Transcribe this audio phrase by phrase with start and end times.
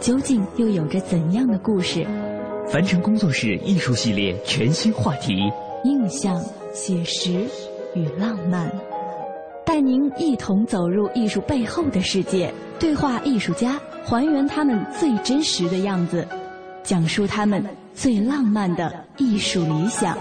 [0.00, 2.06] 究竟又有着怎样的故事？
[2.66, 5.52] 凡尘工作室艺术系列全新话题：
[5.84, 6.42] 印象、
[6.72, 7.44] 写实
[7.94, 8.72] 与浪漫，
[9.66, 16.26] 带您一同走入艺术背后的世界，对话艺术家，还原他们最真实的样子，
[16.82, 17.62] 讲述他们
[17.94, 20.16] 最浪漫的艺术理想。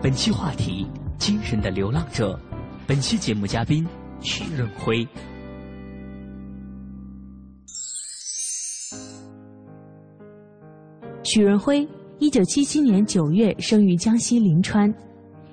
[0.00, 0.86] 本期话题：
[1.18, 2.38] 精神的流浪者。
[2.86, 3.86] 本期节目嘉宾：
[4.22, 5.06] 徐润辉。
[11.36, 11.86] 许润辉，
[12.18, 14.90] 一九七七年九月生于江西临川，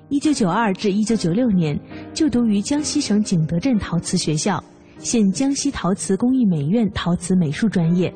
[0.08, 1.78] 一九九二至一九九六年
[2.14, 4.64] 就读于江西省景德镇陶瓷学校，
[4.96, 8.10] 现江西陶瓷工艺美院陶瓷美术专业。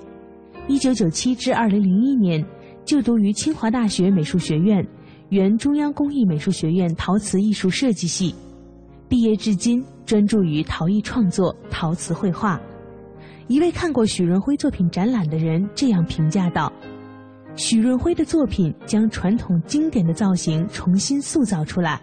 [0.66, 2.42] 一九九七至二零零一年
[2.86, 4.82] 就读于清华大学美术学院，
[5.28, 8.34] 原中央工艺美术学院陶瓷艺术设计系。
[9.10, 12.58] 毕业至今，专注于陶艺创作、陶瓷绘画。
[13.46, 16.72] 一位看过许润辉作品展览的人这样评价道。
[17.58, 22.00] 许润辉的作品将传统经典的造型重新塑造出来，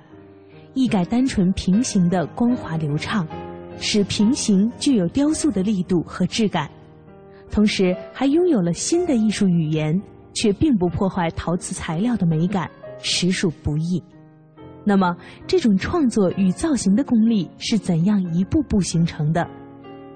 [0.74, 3.26] 一改单纯平行的光滑流畅，
[3.80, 6.70] 使平行具有雕塑的力度和质感，
[7.50, 9.98] 同时还拥有了新的艺术语言，
[10.34, 14.04] 却并不破坏陶瓷材料的美感，实属不易。
[14.84, 15.16] 那么，
[15.48, 19.48] 这种创作与造型的功力是怎样一步步形成的？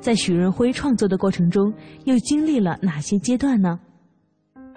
[0.01, 1.73] 在许润辉创作的过程中，
[2.03, 3.79] 又经历了哪些阶段呢？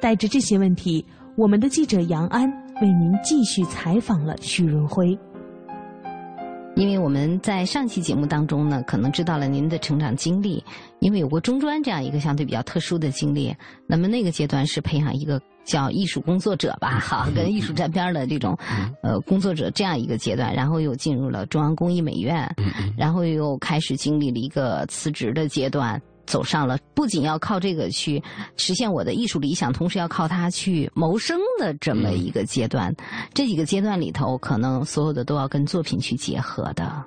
[0.02, 5.16] 带着这些问题，我们的记者杨安为您继续采访了许润辉。
[6.74, 10.64] 因为我们在上期节目当中呢，可能知道了您的成长经历，
[10.98, 13.54] 因为有过中专这样一个相对比较特殊的经历。
[13.86, 18.58] 那么那个阶段是培养一个叫艺术工作者吧，哈，跟艺术沾边的这种
[19.04, 22.52] 呃工作者这样一个阶段，然后又进入了中央工艺美院，
[22.96, 26.00] 然后又开始经历了一个辞职的阶段。
[26.27, 28.22] 走上了不仅要靠这个去
[28.56, 32.94] 实现我的艺术理想，同时要靠它去谋生的这么一个阶段。
[33.34, 37.05] 这几个阶段里头，可能所有的都要跟作品去结合的。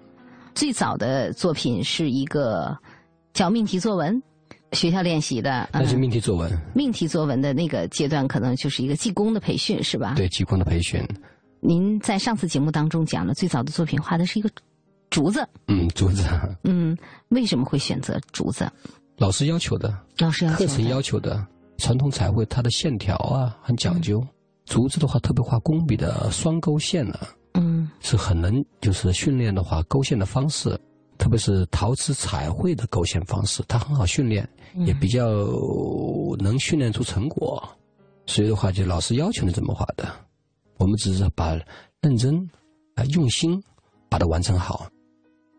[0.53, 2.77] 最早的作品是一个
[3.33, 4.21] 叫命题作文，
[4.71, 5.67] 学校练习的。
[5.73, 6.51] 那是命题作文。
[6.73, 10.13] 命题作文的那个阶段，可能就是一个技工的培训，是吧？
[10.15, 11.05] 对，技工的培训。
[11.59, 14.49] 您在上次节目当中讲的，最早的作品画的是一个
[15.09, 15.45] 竹子。
[15.67, 16.23] 嗯，竹子。
[16.63, 16.95] 嗯，
[17.29, 18.71] 为什么会选择竹子？
[19.17, 21.45] 老师要求的，老师课程要求的，
[21.77, 24.25] 传统彩绘它的线条啊很讲究，
[24.65, 27.17] 竹子的话特别画工笔的双勾线呢，
[27.53, 30.77] 嗯，是很能就是训练的话勾线的方式，
[31.17, 34.47] 特别是陶瓷彩绘的勾线方式，它很好训练，
[34.85, 35.25] 也比较
[36.39, 37.63] 能训练出成果，
[38.25, 40.05] 所以的话就老师要求你怎么画的，
[40.77, 41.57] 我们只是把
[42.01, 42.37] 认真
[42.95, 43.63] 啊用心
[44.09, 44.85] 把它完成好。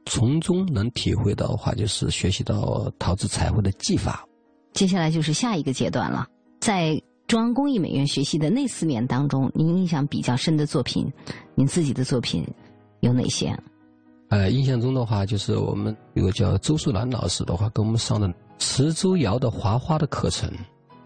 [0.06, 4.24] 从中能体会到的话，就是学习到陶瓷彩绘的技法。
[4.72, 6.26] 接下来就是下一个阶段了，
[6.60, 11.10] 在中央工艺美院学习的那四年当中，您印象比较深的作品，
[11.54, 12.46] 您自己的作品
[13.00, 13.58] 有哪些？
[14.28, 20.50] 呃，印象中的话，就是我们有个叫周树兰老师的话，给我们上的磁州窑的划花的课程，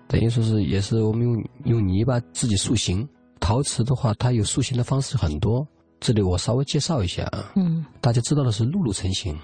[0.09, 3.09] 等于说是也是我们用用泥巴自己塑形。
[3.39, 5.67] 陶瓷的话，它有塑形的方式很多。
[6.01, 9.39] 这里我稍微介绍一下啊，嗯，大家知道的是露露成型，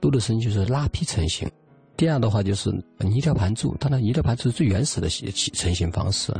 [0.00, 1.48] 露露成型就是拉坯成型。
[1.96, 6.34] 第二的话就是泥雕盘柱，当然泥雕盘柱是最原始的成成型方式。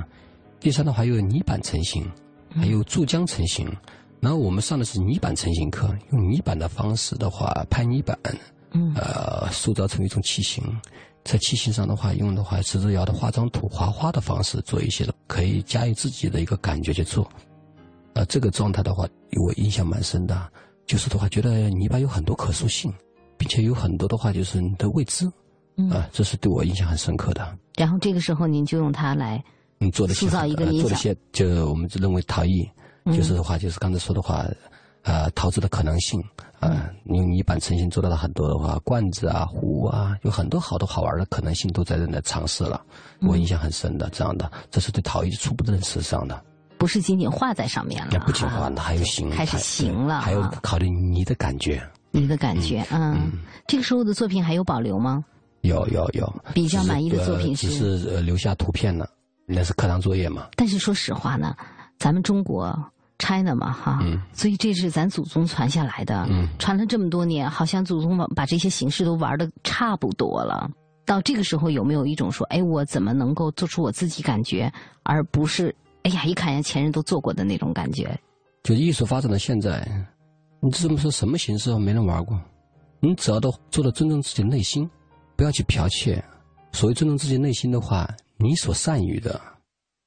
[0.58, 2.04] 第三的话有泥板成型，
[2.56, 3.70] 还有注浆成型。
[4.20, 8.18] 然后我们上的是泥板成型课，用泥板的方式的话拍泥板，
[8.72, 10.64] 嗯，呃，塑造成一种器型。
[11.22, 17.30] 在器型上的话，用的话瓷州窑的化妆土划花的方式做一些，可以加以自己的一个感觉去做。
[18.14, 19.06] 呃，这个状态的话，
[19.44, 20.50] 我印象蛮深的，
[20.86, 22.92] 就是的话，觉得泥巴有很多可塑性，
[23.36, 25.26] 并且有很多的话，就是你的未知，
[25.90, 27.58] 啊，这是对我印象很深刻的。
[27.76, 29.42] 然后这个时候您就用它来，
[29.80, 32.64] 嗯，做了塑造一个做了些，就我们就认为陶艺，
[33.06, 34.46] 就是的话，就是刚才说的话，
[35.02, 36.22] 呃，陶瓷的可能性，
[36.60, 42.80] 啊，用泥板成型做到了很多的话，罐子啊、壶啊，有很多好多好玩的可能性都在这来尝试了。
[43.22, 46.40] 我印象很深的，这样的，这是对陶艺初步的认识上的。
[46.78, 53.32] 不是仅仅画在上面了，不仅画，那还有形，开始形了，还有考虑你的感觉，你的感觉，嗯，
[53.66, 55.24] 这个时候的作品还有保留吗？
[55.62, 57.68] 有有有，比较满意的作品是？
[57.68, 59.08] 只是留下图片了，
[59.46, 60.48] 那是课堂作业嘛。
[60.56, 61.56] 但是说实话呢，
[61.98, 62.76] 咱们中国
[63.18, 64.04] China 嘛哈，
[64.34, 66.28] 所以这是咱祖宗传下来的，
[66.58, 70.68] 传了这么多年，好像祖宗把这些形式都玩的差不多了。
[71.06, 74.70] 到这个时候有没有一种说，哎，我怎么能够做出我自己感觉，
[75.02, 75.74] 而不是？
[76.04, 78.18] 哎呀，一看人家前人都做过的那种感觉，
[78.62, 79.86] 就艺术发展到现在，
[80.60, 82.38] 你这么说什么形式没人玩过？
[83.00, 84.88] 你只要都做到尊重自己内心，
[85.34, 86.22] 不要去剽窃。
[86.72, 88.06] 所谓尊重自己内心的话，
[88.36, 89.40] 你所善于的，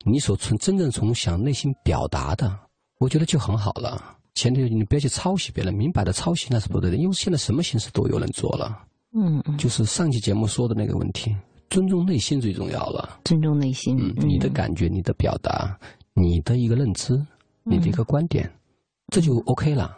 [0.06, 2.56] 你所从真正从想内心表达的，
[3.00, 4.16] 我觉得就很好了。
[4.36, 8.84] 前提你不要去抄袭别人，明摆的抄袭那是不对的，因为现在什么形式都有人做了。
[9.16, 11.36] 嗯，就是上期节目说的那个问题。
[11.69, 13.19] 尊重内心最重要了。
[13.24, 15.78] 尊重内心，你的感觉、你的表达、
[16.14, 17.14] 你的一个认知、
[17.64, 18.50] 你的一个观点，
[19.12, 19.98] 这就 OK 了。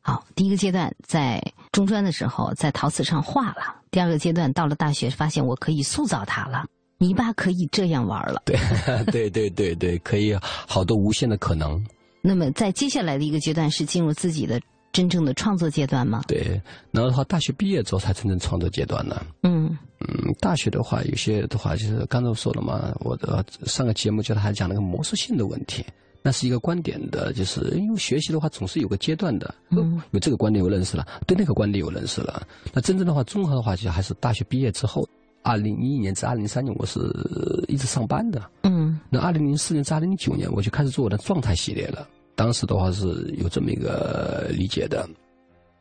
[0.00, 6.66] 好，第一个阶段在中专的时候在陶瓷上画了，第二个阶段到了大学，发现我可以塑造它了，
[6.98, 8.42] 泥巴可以这样玩了。
[8.44, 8.58] 对，
[9.10, 11.82] 对，对，对，对，可以好多无限的可能。
[12.20, 14.60] 那么在接下来的一个阶段是进入自己的
[14.94, 16.22] 真正的创作阶段吗？
[16.26, 16.58] 对，
[16.90, 19.20] 然后的话，大学毕业之后才真正创作阶段呢。
[19.42, 19.76] 嗯。
[20.06, 25.82] 嗯，大学的话，有些的话就是刚才说了嘛，我的上个节目就还讲那个模式性的问题，
[26.20, 35.08] 那是一个观点的，就是因为学习的话总是有个阶段的，嗯，有这个观点有认识了，对那个观点有认识了，那真正的话综合的话，就还是大学毕业之后，
[35.42, 37.00] 二零一一年至二零零三年，我是
[37.66, 43.06] 一直上班的，嗯，那二零零四年至二零零九年，我就开始做我的状态系列了，当时的话是
[43.38, 45.08] 有这么一个理解的，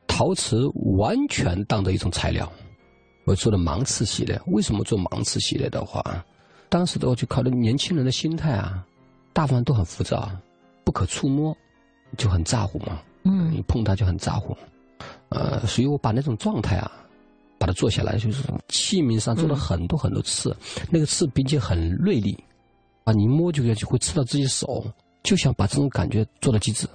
[0.07, 0.67] 陶瓷
[0.97, 2.51] 完全当做一种材料。
[3.25, 6.03] 我做的盲刺系列，为什么做盲刺系列的话，
[6.69, 8.85] 当时的话就考虑年轻人的心态啊，
[9.31, 10.29] 大部分都很浮躁，
[10.83, 11.55] 不可触摸，
[12.17, 13.01] 就很咋呼嘛。
[13.23, 14.53] 嗯，你碰它就很咋呼，
[15.29, 16.91] 呃，所以我把那种状态啊，
[17.57, 20.53] 把它做下来，就是器皿上做了很多很多刺，
[20.91, 22.38] 那个刺并且很锐利，
[23.06, 24.85] 啊，你摸就就会刺到自己手，
[25.23, 26.87] 就想把这种感觉做到极致。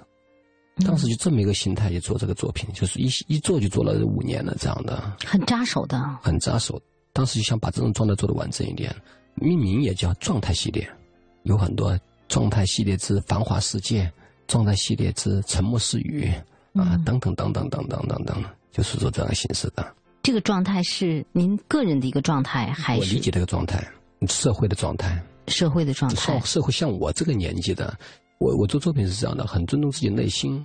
[0.86, 6.80] 当时就这么一个心态去做这个作品，就是一一做就做了五年了，这样的很扎手的，很扎手。
[7.12, 8.94] 当时就想把这种状态做的完整一点，
[9.34, 10.88] 命名也叫状态系列，
[11.42, 11.98] 有很多
[12.28, 14.08] 状态系列之繁华世界，
[14.46, 16.30] 状态系列之沉默是语
[16.74, 19.94] 啊，等等等等等等等等，就是说这样形式的。
[20.22, 23.84] 这个状态是您个人的一个状态，还是我理解这个状态，
[24.28, 27.96] 社会的状态，社会的状态，社会像我这个年纪的。
[28.38, 30.64] 我我做作品是这样的，很尊重自己内心。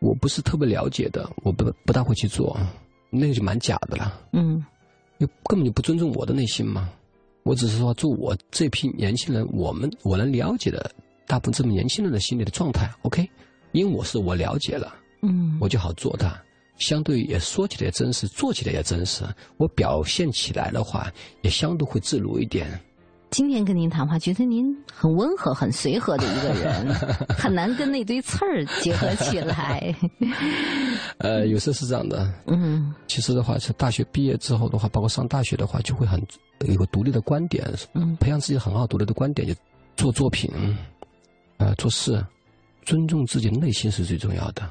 [0.00, 2.58] 我不是特别了解的，我不不大会去做，
[3.08, 4.20] 那个就蛮假的了。
[4.32, 4.64] 嗯，
[5.18, 6.90] 又根本就不尊重我的内心嘛。
[7.44, 10.90] 我只是说做我这批年轻人，我们我能了解的
[11.26, 13.28] 大部分这么年轻人的心理的状态，OK。
[13.72, 16.36] 因为我是我了解了，嗯，我就好做它。
[16.78, 19.24] 相对也说起来也真实，做起来也真实。
[19.56, 21.12] 我表现起来的话，
[21.42, 22.80] 也相对会自如一点。
[23.30, 26.94] 今天跟您谈话，觉得您很温和、很随和的一个人，
[27.28, 29.94] 很难跟那堆刺儿结合起来。
[31.18, 32.32] 呃，有时候是这样的。
[32.46, 36.20] 嗯，其实的话，是大学毕业之后的话，包括上大学的话，就会很
[36.66, 39.54] 有个独立的观点，嗯，培养自己很好独立的观点，就
[39.96, 40.50] 做作品，
[41.58, 42.24] 呃，做事，
[42.84, 44.68] 尊重自己内心是最重要的。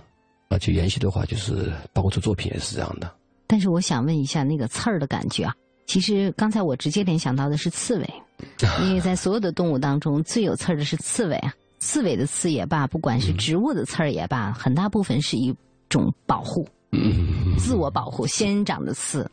[0.49, 3.13] 而且延续的话，就是包括做作品也是这样的。
[3.45, 5.53] 但是我想问一下，那个刺儿的感觉啊。
[5.85, 8.13] 其实刚才我直接联想到的是刺猬，
[8.83, 11.53] 因为在所有的动物当中最有刺儿的是刺猬啊。
[11.79, 15.55] 刺猬的刺也罢，不管是植物的刺儿也罢，很大部分是一
[15.89, 16.67] 种保护，
[17.59, 19.29] 自我保护，仙人掌的刺。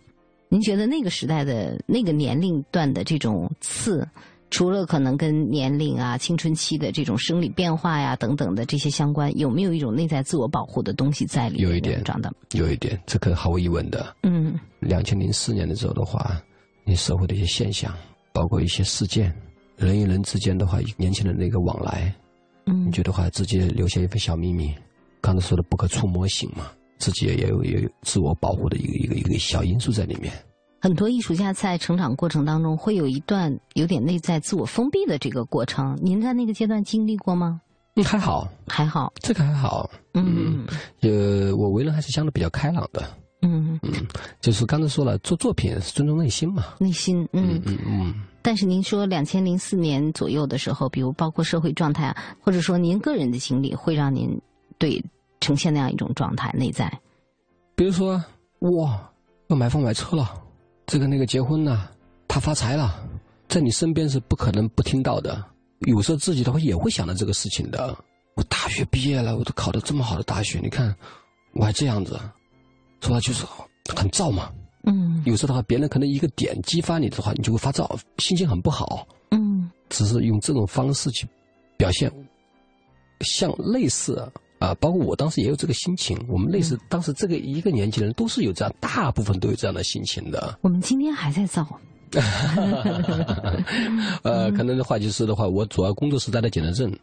[0.50, 4.06] 您觉得那个时代的那个年龄段的这种刺？
[4.50, 11.68] 除了可能跟年龄啊、青春期的这种生理变化呀等等的这些相关，有没有一种内在自我保护的东西在里面？
[11.68, 14.14] 有一点，长的有一点，这个毫无疑问的。
[14.22, 16.40] 嗯，两千零四年的时候的话，
[16.84, 17.92] 你社会的一些现象，
[18.34, 19.32] 包括一些事件，
[19.76, 22.12] 人与人之间的话，年轻人的一个往来，
[22.66, 24.74] 嗯，你觉得话自己留下一份小秘密，
[25.20, 30.32] 刚才说的不可触摸型嘛，自己也有也有自我保护的一个一个一个小因素在里面。
[30.80, 37.60] 很多艺术家在成长过程当中会有一段有点内在自我封闭的这个过程，您在那个阶段经历过吗？
[37.94, 39.88] 嗯，还好，还好，这个还好。
[40.12, 40.66] 嗯，
[41.00, 43.02] 呃，我为人还是相对比较开朗的。
[43.44, 44.06] 嗯嗯，
[44.40, 46.64] 就是刚才说了，做作品是尊重内心嘛。
[46.78, 48.14] 内心，嗯嗯嗯。
[48.40, 54.40] 但是您说两千零四年左右的时候，比如包括社会状态啊，或者说您个人的经历，会让您
[54.78, 55.02] 对
[55.40, 56.90] 呈现那样一种状态内在。
[57.74, 58.22] 比如说，
[58.60, 59.10] 哇，
[59.48, 60.30] 要买房买车了，
[60.86, 61.90] 这个那个结婚了，
[62.26, 63.02] 他发财了，
[63.48, 65.44] 在你身边是不可能不听到的。
[65.80, 67.96] 有时候自己的话也会想到这个事情的。
[68.36, 70.94] 我大学毕业了，我都考到这么好的大学，你看
[71.52, 72.18] 我还这样子，
[73.08, 73.44] 说就是
[73.94, 74.50] 很燥嘛。
[74.86, 79.06] 嗯，有时候的话，别人可能一个点激发你的话，你就会发燥，心情很不好。
[79.30, 81.26] 嗯，只是用这种方式去
[81.78, 82.12] 表现，
[83.20, 86.22] 像类似啊，包括我当时也有这个心情。
[86.28, 90.58] 我们类似当时这个一个年纪的人都是有这样，大部分都有这样的心情的。
[90.60, 91.66] 我们今天还在燥。
[94.22, 96.96] 呃，可能的话就是的话，我主要工作是在的景德镇，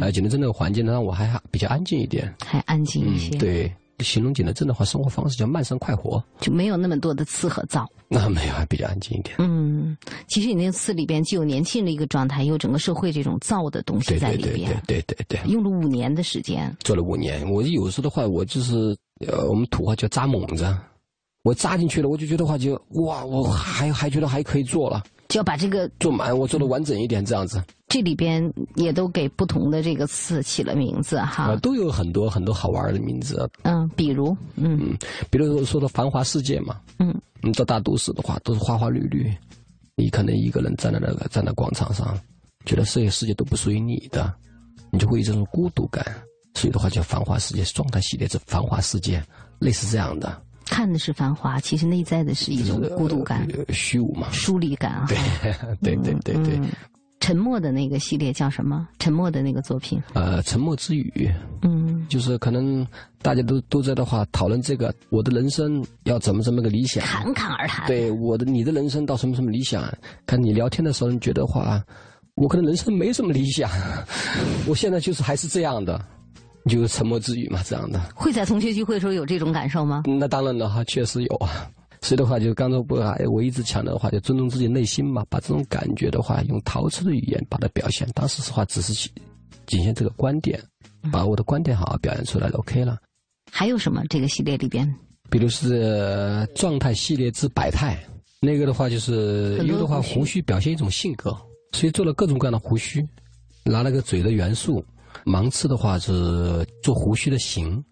[0.00, 3.36] 呃，景德镇那个环境让我还比较安静一点，还安静一些。
[3.36, 3.70] 对，
[4.00, 7.86] 形容景德镇的话，生活方式叫慢生快活，就没有那么多的刺和燥。
[8.08, 9.36] 那没有，还比较安静一点。
[9.38, 9.96] 嗯，
[10.28, 14.82] 其实你那个刺里边既有年轻的一个状态，有整个社会这种燥的东西在里边。
[14.86, 15.50] 对对对对。
[15.50, 16.74] 用了五年的时间。
[16.80, 18.96] 做了五年，我有时候的话，我就是
[19.26, 20.76] 呃，我们土话叫扎猛子。
[21.42, 27.62] 我扎进去了，我就觉得话就哇，我还还觉得还可以做了，就要把这个做满，我做的完整一点，这样子。
[27.94, 33.48] 这里边也都给不同的这个词起了名字哈，啊，都有很多很多好玩的名字。
[33.62, 34.98] 嗯，比如，嗯，
[35.30, 39.32] 比如说说的繁华世界嘛，嗯，你到大都市的话，都是花花绿绿，
[39.94, 42.18] 你可能一个人站在那个站在广场上，
[42.66, 44.34] 觉得这些世界都不属于你的，
[44.90, 46.04] 你就会有这种孤独感。
[46.56, 49.22] 所以的话叫繁华世界，状态系列是繁华世界，
[49.60, 50.42] 类似这样的。
[50.66, 55.06] 看的是繁华，其实内在的是一种孤独感、虚无嘛、疏离感啊。
[55.08, 55.16] 对
[55.80, 56.60] 对对对对。
[57.24, 58.86] 沉默的那个系列叫什么？
[58.98, 59.98] 沉默的那个作品。
[60.12, 61.32] 呃，沉默之语。
[61.62, 62.86] 嗯，就是可能
[63.22, 67.02] 大家都都在的话讨论这个，我的人生要怎么怎么个理想？
[67.02, 67.86] 侃侃而谈。
[67.86, 69.82] 对，我的你的人生到什么什么理想？
[70.26, 71.82] 看你聊天的时候，你觉得话，
[72.34, 73.70] 我可能人生没什么理想，
[74.68, 75.98] 我现在就是还是这样的。
[76.66, 78.00] 就是沉默之语嘛，这样的。
[78.14, 80.02] 会在同学聚会的时候有这种感受吗？
[80.06, 81.70] 那当然了哈，确实有啊。
[82.04, 82.96] 所以的话，就刚才不
[83.32, 88.06] 我一直强调的话，就尊重自己内心嘛，把这种感觉的话，用陶瓷的语言把它表现。
[88.14, 89.08] 当时的话，只是
[89.64, 90.62] 仅限这个观点，
[91.10, 92.98] 把我的观点好好表现出来就 OK 了。
[93.50, 94.86] 还有什么这个系列里边？
[95.30, 97.98] 比如是状态系列之百态，
[98.38, 101.34] 那个的话就是有的话胡须表现一种性格，
[101.72, 103.02] 所以做了各种各样的胡须，
[103.64, 104.84] 拿了个嘴的元素。
[105.24, 106.12] 盲刺的话是
[106.82, 107.82] 做胡须的形，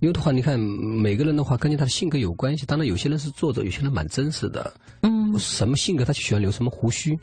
[0.00, 2.66] 有的话你看每个人的话根据他的性格有关系。
[2.66, 4.72] 当然有些人是作者，有些人蛮真实的。
[5.02, 7.18] 嗯，什么性格他就喜欢留什么胡须，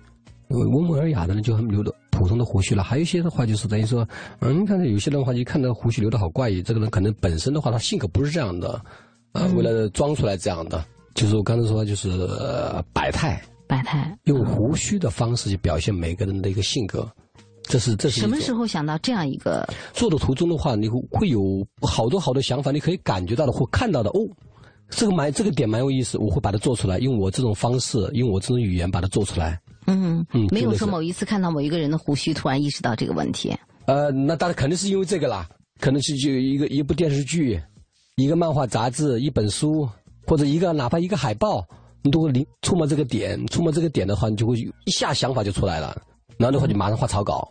[0.49, 2.83] 温文尔雅的人就很留的普通的胡须了。
[2.83, 4.07] 还有一些的话就是等于说，
[4.39, 8.79] 嗯，你看有些人的话，一看到胡须留的好怪异，这个人可能本身的话他性格不是这样的，
[9.31, 12.09] 啊，为了装出来这样的，就是我刚才说就是
[12.93, 17.09] 百态，百态用胡须的方式去表现每个人的一个性格。
[17.67, 24.21] 这是这是什么时候想到这样一个做的途中的话，你会有好多好多想法，你可以感觉到的或看到的哦，
[24.89, 29.59] 这个蛮这个点蛮有意思，我会把它做出来，用我这种方式，用我这种语言把它做出来。
[29.85, 33.55] 嗯嗯，没有说某一次看到某一个人的胡须，突然意识到这个问题。
[33.85, 35.47] 呃，那当然肯定是因为这个啦，
[35.79, 37.61] 可能是就一个一部电视剧，
[38.17, 39.87] 一个漫画杂志，一本书，
[40.25, 41.65] 或者一个哪怕一个海报，
[42.01, 45.95] 你都会临触摸这个点，触摸这个点的话，你就会一下想法就出来了。
[46.37, 47.47] 然后的话就马上画草稿，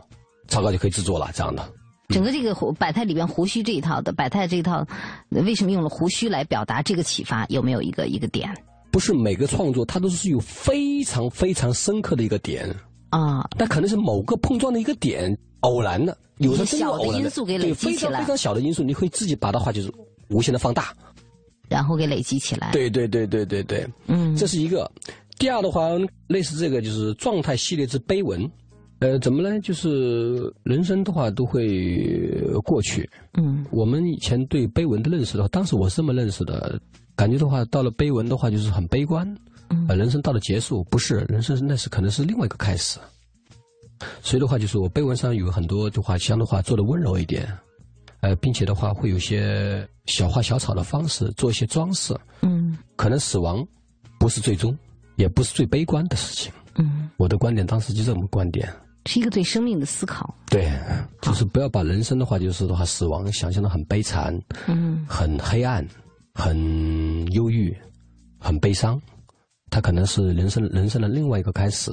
[0.48, 1.66] 草稿就可以制作了，这样的。
[2.08, 4.86] 整个这个胡百态里边胡须这一套的百态这一套，
[5.30, 7.44] 为什么用了胡须来表达这个启发？
[7.48, 8.48] 有没有一个一个点？
[8.92, 12.72] 不是每个创作它都是有非常非常深刻的一个点
[13.10, 19.92] 啊，但可能是某个碰撞的一个点，偶然的，有时候小的因素给累积起来，非常非常小的因素，你会自己把它话就是
[20.28, 20.94] 无限的放大，
[21.68, 22.70] 然后给累积起来。
[22.70, 24.88] 对对对对对对，嗯，这是一个。
[25.38, 25.88] 第二的话，
[26.28, 28.48] 类似这个就是状态系列之碑文。
[28.98, 29.60] 呃，怎么呢？
[29.60, 33.08] 就是人生的话都会过去。
[33.34, 36.80] 嗯，我们以前对碑文的认识的话，当时我是这么认识的，
[37.14, 39.26] 感觉的话，到了碑文的话就是很悲观。
[39.68, 42.98] 嗯，人生到了结束，不是人生，那是可能是另外一个开始。
[44.22, 47.46] 所以的话，就是我碑文上有很多的话，相的话做的温柔一点，
[48.20, 52.16] 呃，并且的话会有些小花小草的方式做一些装饰。
[52.40, 53.66] 嗯，可能死亡
[54.18, 54.76] 不是最终，
[55.16, 56.50] 也不是最悲观的事情。
[56.78, 58.72] 嗯，我的观点当时就这么观点。
[59.06, 60.70] 是一个对生命的思考，对，
[61.22, 65.86] 就是不要把人生的话，就是的话，死亡想象的很悲惨，嗯，很黑暗，
[66.34, 67.74] 很忧郁，
[68.38, 69.00] 很悲伤，
[69.70, 71.90] 它可能是人生人生的另外一个开始。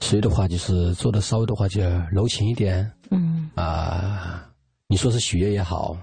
[0.00, 1.80] 所以的话，就是做的稍微的话就
[2.10, 4.48] 柔情一点，嗯，啊，
[4.88, 5.96] 你说是喜悦也好，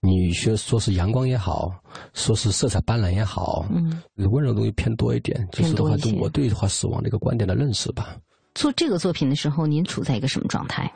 [0.00, 1.70] 你说说是阳光也好，
[2.14, 8.16] 说是色彩斑斓也好，嗯，温柔东西偏多一点，就是的话，我对的话死亡的一个观点的认识吧。
[8.54, 10.90] 做这个作品的时候，您处在一个什么状态？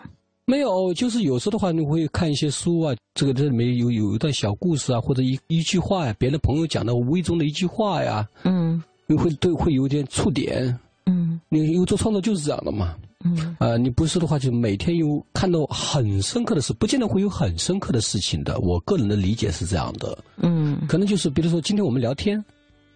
[0.46, 10.78] 没有，就是有时候的话，你会看一些书啊，这个这里面有有一段小故事啊，或者一一句话呀，别的朋友讲的无意中的一句话呀，嗯你会对会有点触点。
[11.04, 18.58] 嗯你因为做创作就是这样的嘛，嗯呃，你不是的话，就每天有看到很深刻的事，不见得会有很深刻的事情的。
[18.60, 22.42] 我个人的理解是这样的，嗯可能就是比如说今天我们聊天，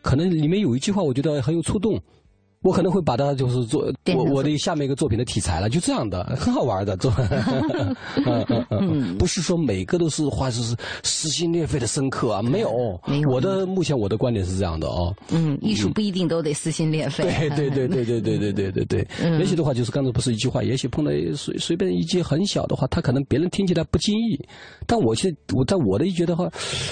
[0.01, 1.99] 可能里面有一句话我觉得很有触动，
[2.63, 7.13] 我可能会把它就是做我我的下面一个作品的题材了，就这样的， 很好玩的做。
[7.19, 7.97] 嗯。
[8.25, 13.31] 嗯嗯嗯，不是说每个都是话是撕心裂肺的深刻啊，没有，没有。
[13.31, 15.15] 我的目前我的观点是这样的哦。
[15.31, 17.25] 嗯，艺术不一定都得撕心裂肺。
[17.25, 18.85] 对 对对对对对对对对。
[18.85, 19.39] 对，嗯。
[19.39, 24.39] 也许的话就是刚才不是一句话，也许碰到随随便一句很小的话，他可能别人听起来不经意，
[24.87, 26.45] 但我现我在我的一觉得话，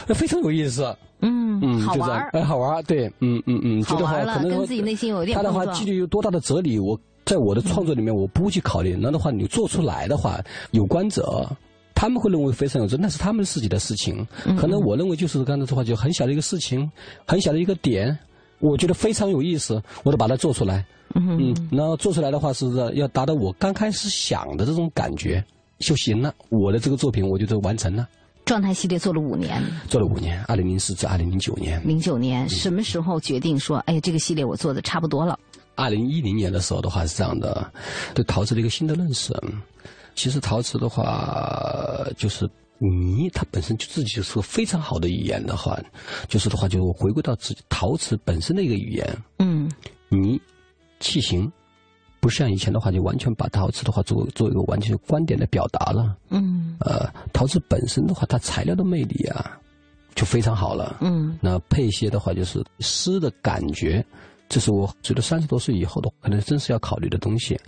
[0.09, 11.49] 呃非常有意思，嗯嗯，好玩儿，哎，好玩儿，对，嗯嗯嗯，觉得话好玩了可能跟自己内心有一点他的话碰撞具有多大的哲理，我在我的创作里面我不会去考虑，那的话你做出来的话，有关者。
[11.93, 14.27] 他们会认为非常有哲，那是他们自己的事情。
[14.47, 16.91] 嗯可能我认为就是刚才的话，就很小的一个事情，
[17.27, 18.19] 很小的一个点，
[18.59, 20.83] 我觉得非常有意思，我就把它做出来。
[21.15, 25.45] 嗯，然后做出来的话是要达到我刚开始想的这种感觉
[25.79, 26.33] 就行了。
[26.49, 28.09] 我的这个作品我觉得完成了，
[28.51, 31.81] 状态系列做了五年，做了五年，二零零四至二零零九年。
[31.87, 35.39] 零九年什么时候决定说，哎呀，这个系列我做的差不多了？
[35.77, 37.73] 二零一零年的时候的话是这样的，
[38.13, 39.33] 对陶瓷的一个新的认识。
[40.17, 42.45] 其实陶瓷的话，就是
[42.79, 45.79] 泥，它本身就自己就是个非常好的语言的话，
[46.27, 49.17] 就是的话就回归到自己陶瓷本身的一个语言。
[49.39, 49.71] 嗯
[50.09, 50.41] 泥
[50.99, 51.49] 器型，
[52.21, 56.17] 不像以前的话就完全把陶瓷的话做做一个完全观点的表达了。
[56.29, 59.59] 嗯呃，陶瓷本身的话，它材料的魅力啊，
[60.15, 60.99] 就非常好了。
[61.01, 64.05] 嗯那配一些的话，就是诗的感觉，
[64.49, 67.59] 这是我觉得三十多岁以后的，可能真是要考虑的东西。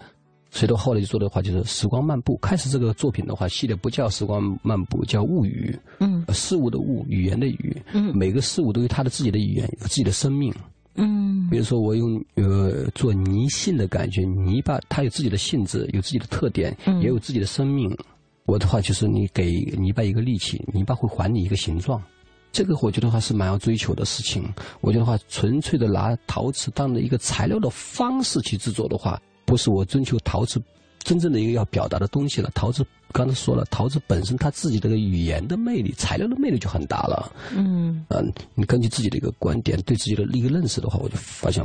[0.54, 2.36] 所以到后来就做的话，就是时光漫步。
[2.42, 7.82] 开始这个作品的话，系列不叫时光漫步，叫物语，嗯呃事物的物，语言的语。
[7.94, 10.52] 嗯每个事物都有它的自己的语言，有自己的生命。
[10.94, 17.96] 嗯比如说，我用呃做泥性的感觉，泥巴它有自己的性质，有自己的特点，嗯也有自己的生命。
[18.44, 22.02] 我的话就是你给泥巴一个力气，泥巴会还你一个形状。
[22.50, 24.44] 这个我觉得话是蛮要追求的事情。
[24.80, 30.60] 我觉得话纯粹的拿陶瓷当的一个材料的方式去制作的话，不是我追求陶瓷
[31.02, 32.50] 真正的一个要表达的东西了。
[32.54, 37.32] 陶瓷刚才说了，陶瓷本身它自己这个语言的魅力、材料的魅力就很大了。
[37.54, 41.64] 嗯嗯，你根据自己的一个观点，对自己的一个认识的话，我就发现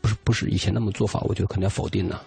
[0.00, 2.22] 不是不是以前那么做法，我觉得可能要否定了。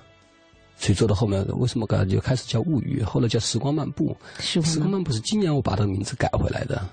[0.77, 4.15] 所以做到后面，为什么刚才就开始叫物语，后来叫时光漫步？
[4.39, 6.85] 是时光漫步是今年我把这个名字改回来的。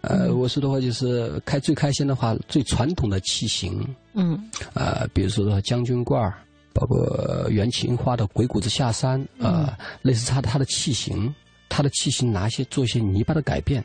[0.00, 6.38] 呃，我说的话就是开最开心的话，最传统的器型，嗯呃，比如说将军罐儿，
[6.78, 9.68] 包括元青花的鬼谷子下山，呃，
[10.02, 11.34] 类似它的它的器型，
[11.68, 13.84] 它的器型拿一些做一些泥巴的改变，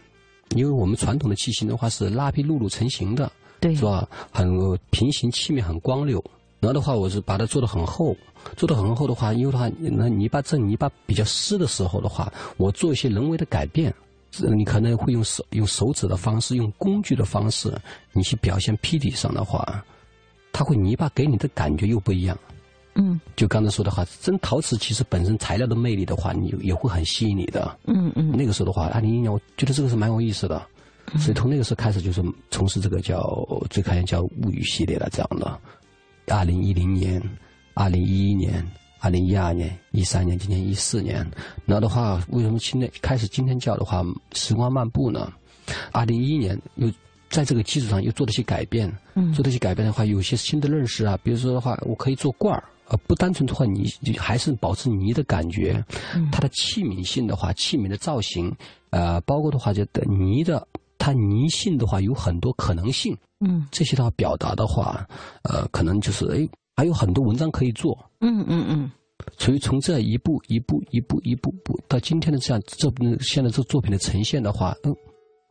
[0.56, 4.08] 因为我们传统的器型的话是拉坯露露成型的，对是吧？
[4.32, 4.48] 很
[4.92, 6.24] 平行器面很光溜，
[6.60, 8.16] 然后的话我是把它做的很厚，
[8.56, 13.92] 做的很厚的话，因为的话那泥巴正泥巴比较湿的时候的话，我做一些人为的改变。
[14.42, 17.72] 呃你可能会用手用手指的方式，用工具的方式，
[18.14, 19.86] 你去表现坯体上的话，
[20.52, 22.36] 它会泥巴给你的感觉又不一样。
[22.96, 27.78] 嗯就刚才说的话，真陶瓷其实本身材料的魅力的话，你也会很吸引你的。
[27.86, 30.62] 嗯嗯那个时候的话，二零一年，我觉得这个是蛮有意思的，
[31.18, 33.24] 所以从那个时候开始就是从事这个叫
[33.70, 35.60] 最开始叫物语系列的这样的。
[36.28, 37.22] 二零一零年、
[37.74, 38.66] 二零一一年、
[39.00, 41.18] 二零一二年、一三年，今年一四年，
[41.66, 44.04] 然后的话，为什么现在开始今天叫的话
[44.34, 45.34] 时光漫步呢？
[45.92, 46.92] 二零一一年又
[47.30, 52.64] 在这个基础上又做了些改变，嗯做了些改变的话，有些新的认识啊，比如说的话，我可以做罐儿。
[52.94, 55.84] 呃，不单纯的话，你你还是保持泥的感觉，
[56.32, 58.56] 它的器皿性的话，器皿的造型，
[58.92, 60.66] 呃，包括的话就泥的，
[61.00, 63.66] 它泥性的话有很多可能性，嗯。
[63.72, 65.08] 这些的话表达的话，
[65.42, 68.92] 呃，可能就是哎，还有很多文章可以做，嗯嗯嗯。
[69.40, 74.96] 所以从这一步一步一步一步步到今天的这样这现在这作品的呈现的话，嗯，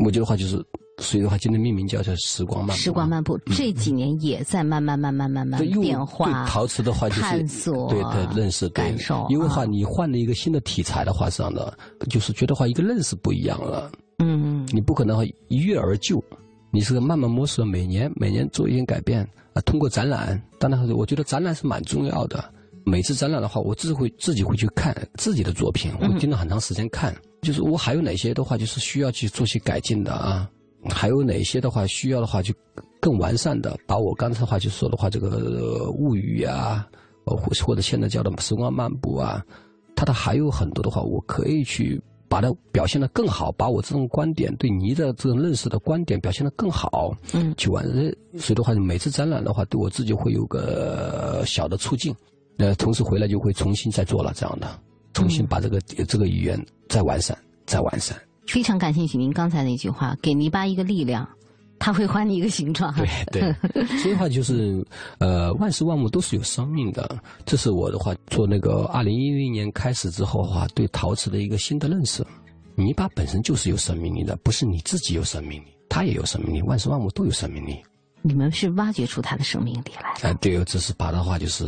[0.04, 0.56] 我觉得话就是，
[0.98, 2.82] 所以的话今天命名叫做时光漫步。
[2.82, 11.76] 时光漫步这几年也在慢慢慢慢慢慢变化对，陶瓷的话就是探索对的认识对感受因为的话啊你换了一个新的题材的话，是这样的，
[12.08, 16.22] 就是觉得话一个认识不一样了，嗯你不可能一跃而就，
[16.70, 19.22] 你是个慢慢摸索，每年每年做一点改变
[19.54, 22.44] 啊，通过展览，当然我觉得展览是蛮重要的，
[22.84, 27.14] 每次展览的话，我自己会自己会去看自己的作品，会盯了很长时间看。
[27.42, 30.48] 就是我还有哪些的话，就是需要去做些改进的啊？
[30.90, 32.52] 还有哪些的话需要的话，就
[33.00, 36.86] 更完善的，把我刚才的话就说的话，这个物语啊，
[37.24, 39.44] 或或者现在叫的时光漫步啊，
[39.94, 47.84] 它的还有很多的话，我可以去把它表现的更好，把我这种观点对泥的这种认识的观点表现的更好，嗯，去完。
[48.38, 52.14] 所以的话，每次展览的话，对我自己会有个小的促进。
[52.58, 54.78] 呃，同时回来就会重新再做了这样的，
[55.12, 57.36] 重新把这个这个语言再完善，
[57.66, 58.16] 再完善。
[58.46, 61.26] 非常感兴趣您刚才那句话，给泥巴一个力量，
[61.78, 62.92] 它会还你一个形状。
[63.30, 64.84] 对对， 所以的话就是，
[65.18, 67.18] 呃，万事万物都是有生命的。
[67.46, 72.24] 这是我的话做那个二零一零年开始之后的话，对陶瓷的一个新的认识。
[72.74, 77.76] 泥巴本身就是有生命力的，不是你自己有生命力，它也有生命力，万事万物都有生命力。
[78.22, 80.30] 你们是挖掘出他的生命力来了？
[80.30, 81.64] 啊，对，只是把的话就是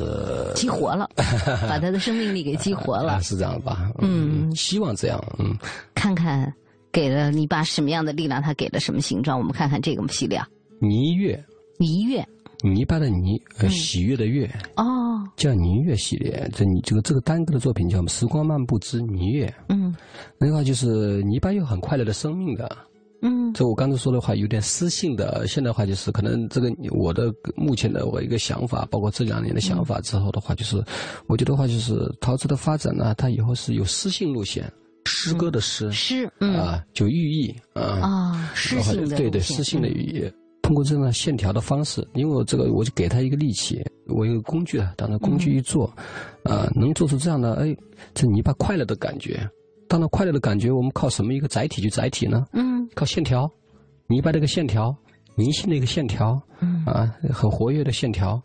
[0.54, 1.08] 激活了，
[1.68, 3.90] 把他的生命力给激活了， 是这样吧？
[4.00, 5.22] 嗯，希望这样。
[5.38, 5.56] 嗯，
[5.94, 6.52] 看看
[6.92, 9.36] 给了泥巴什么样的力量，他给了什么形状？
[9.36, 10.40] 我们看看这个系列。
[10.80, 11.44] 泥月，
[11.78, 12.24] 泥月，
[12.62, 14.48] 泥巴的泥，呃，喜悦的悦。
[14.76, 14.84] 哦，
[15.36, 16.48] 叫泥月系列。
[16.54, 19.46] 这你这个这个单个的作品叫《时光漫步之泥月》。
[19.70, 19.94] 嗯，
[20.38, 22.76] 那个话就是泥巴有很快乐的生命的。
[23.54, 25.46] 嗯，这我刚才说的话有点私信的。
[25.46, 30.82] 现在的话就是可能这个我的目前的我一个想法，包括这两年的想法之后的话，就是
[31.26, 34.70] 我觉得话就是陶瓷的发展呢，它以后是有诗性路线，
[35.06, 40.30] 诗歌的诗，诗啊，就寓意啊啊，诗性的对对诗性的寓意。
[40.62, 45.84] 通过这样线条的方式，因为我这个我就给他一个利器，我有个工具啊，当然工具一做，
[46.42, 47.76] 啊，能做出这样的哎，
[48.14, 49.46] 这泥巴快乐的感觉。
[49.86, 52.46] 当然，快乐的感觉，我们靠什么一个载体去载体呢？
[52.54, 53.50] 嗯，靠线条，
[54.06, 54.94] 泥巴的一个线条，
[55.36, 58.40] 泥性的一个线条，嗯啊，很活跃的线条，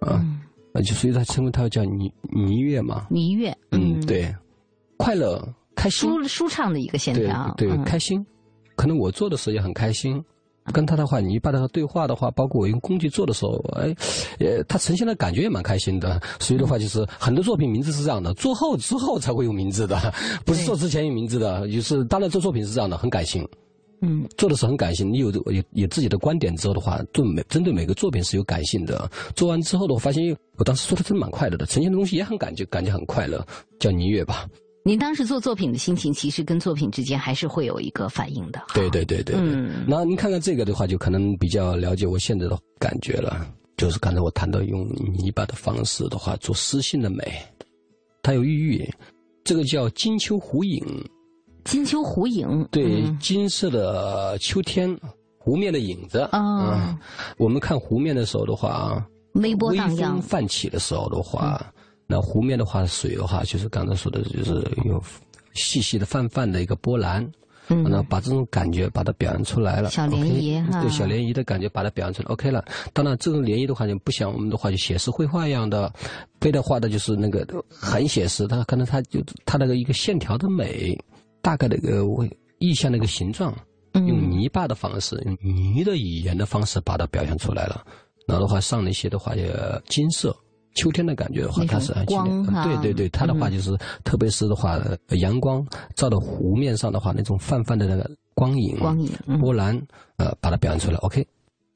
[0.00, 0.24] 啊，
[0.72, 3.06] 啊，就所以它称为它叫泥泥乐嘛。
[3.10, 4.34] 泥乐，嗯，对，
[4.96, 8.24] 快乐、开心、舒舒畅的一个线条，对，开心。
[8.76, 10.22] 可能我做的时候也很开心。
[10.70, 13.84] 跟他的话，你把他对话的话，包括我用工具做的时候，哎，
[14.38, 16.20] 呃，他呈现的感觉也蛮开心的。
[16.38, 20.12] 所以的话，就是很多作品名字是这样的，做后之后才会有名字的，
[20.44, 21.66] 不是做之前有名字的。
[21.68, 23.48] 就是当然做作品是这样的，很感性。
[24.00, 29.10] 嗯，做的是很感性，你有有有自己的观点之后的话，做每针对每个作品是有感性的。
[29.34, 33.44] 做完之后的话，发现我当时说的真蛮快乐的，呈现的东西也很感觉感觉很快乐，
[33.80, 34.48] 叫泥月吧。
[34.84, 38.62] 您当时做作品的心情，其实跟作品之间还是会有一个反应的。
[38.72, 39.84] 对对对对，嗯。
[39.86, 43.46] 那您看看这个的话，就可能比较了解我现在的感觉了。
[43.76, 47.24] 就是刚才我谈到用泥巴的方式的话，做诗性的美，
[48.22, 48.88] 它有寓意。
[49.44, 50.82] 这个叫金秋湖影。
[51.68, 52.66] 金秋湖影。
[52.70, 54.98] 对，金色的秋天，
[55.36, 56.20] 湖面的影子。
[56.32, 56.98] 啊。
[57.36, 60.14] 我们看湖面的时候的话，微波荡漾。
[60.14, 61.62] 微风泛起的时候的话。
[62.06, 64.98] 那湖面的话，水的话，就是刚才说的，就是有
[65.52, 67.30] 细细的泛泛的一个波澜，
[67.68, 72.64] 嗯，那把这种感觉把它表现出来了，小涟漪哈，对小涟漪的感觉把它表现出来，OK 了。
[72.94, 75.92] 当然，这种涟漪的话，就不像我们的话，就写实绘画一样的，
[76.40, 80.98] 非得画的就是那个很写实，它可能它就它那个一个线条的美，
[81.48, 82.04] 大概的一个
[82.58, 83.56] 意象的一个形状，
[83.94, 87.82] 用泥巴的方式，用泥的语言的方式把它表现出来了。
[88.26, 89.50] 然后的话，上了一些的话也
[89.86, 90.36] 金色。
[90.74, 94.78] 秋天的感觉的话，它是光对对对，它的话就是，特别是的话，
[95.20, 99.74] 阳光照到湖面上的话，那种泛泛的那个光影、光影波澜，
[100.18, 100.98] 呃，把它表现出来。
[100.98, 101.26] OK，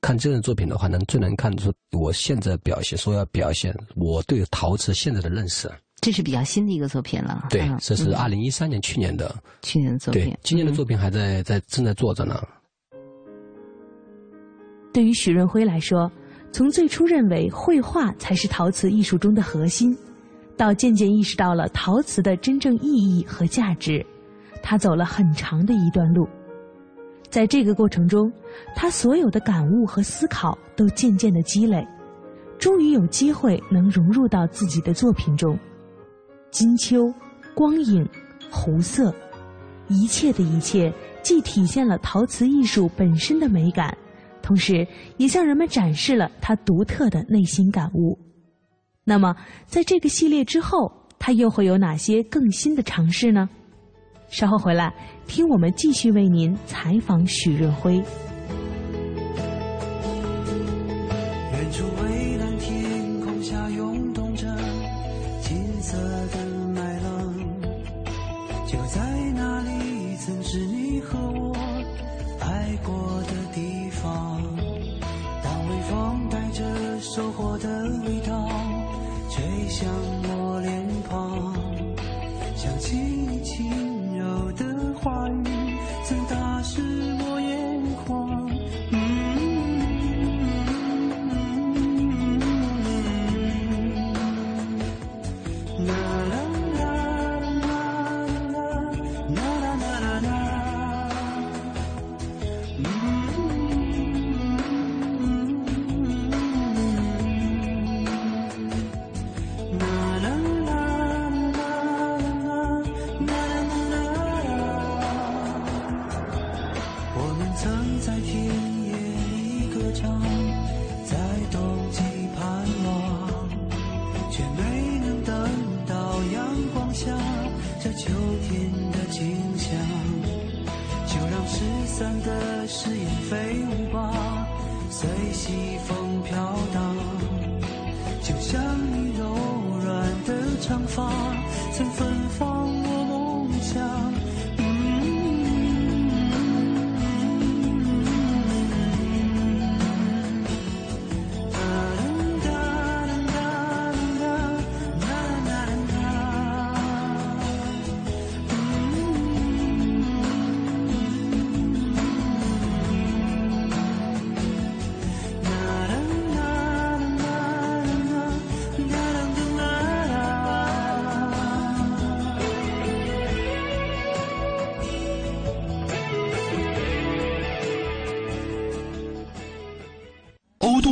[0.03, 5.67] 看这种作品的话，能最能看出我现在表现，说要表现我对陶瓷现在的认识。
[6.03, 7.47] 这是比较新的一个作品了。
[7.49, 9.35] 对，这是二零一三年去年的。
[9.63, 10.25] 去年的作品。
[10.25, 12.43] 对，今年的作品还在在正在做着呢。
[14.93, 16.13] 对于许润辉来说。
[16.55, 19.97] 从最初认为绘画才是陶瓷艺术中的核心，
[20.55, 24.05] 到渐渐意识到了陶瓷的真正意义和价值，
[24.63, 26.29] 他走了很长的一段路。
[27.31, 28.31] 在这个过程中，
[28.77, 31.83] 他所有的感悟和思考都渐渐的积累，
[32.59, 35.59] 终于有机会能融入到自己的作品中。
[36.53, 37.11] 金秋、
[37.55, 38.07] 光影、
[38.51, 39.13] 湖色，
[39.89, 43.97] 一切的一切，既体现了陶瓷艺术本身的美感。
[44.43, 44.87] 同时，
[45.17, 48.19] 也向人们展示了他独特的内心感悟。
[49.03, 49.35] 那么，
[49.67, 53.49] 在这个系列之后，他又会有哪些更新的尝试呢？
[54.29, 54.93] 稍后回来，
[55.27, 57.95] 听我们继续为您采访许润辉。
[57.95, 58.05] 远
[61.73, 61.85] 处
[65.83, 66.39] 色的
[66.73, 67.12] 麦浪，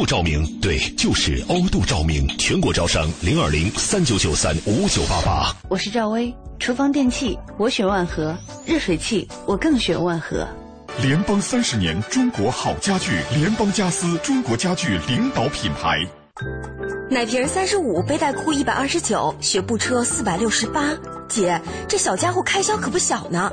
[0.00, 5.54] 度照明，对，就是欧度照明，全国招商零二零三九九三五九八八。
[5.68, 8.34] 我是赵薇，厨房电器我选万和，
[8.64, 10.48] 热水器我更选万和。
[11.02, 15.98] 联邦三十年中国好家具，联邦家私中国家具领导品牌。
[17.10, 20.96] 奶瓶三十五，背带裤一百二十九，学步车四百六十八。
[21.28, 23.52] 姐，这小家伙开销可不小呢。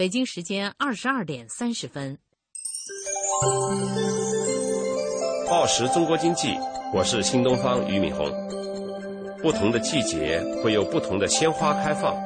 [0.00, 2.16] 北京时间二十二点三十分。
[5.46, 6.56] 报时中国经济，
[6.94, 8.26] 我是新东方俞敏洪。
[9.42, 12.16] 不同的季节会有不同的鲜花开放，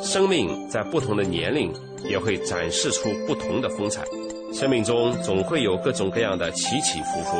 [0.00, 1.74] 生命在不同的年龄
[2.08, 4.04] 也会展示出不同的风采。
[4.52, 7.36] 生命中总会有各种各样的起起伏伏，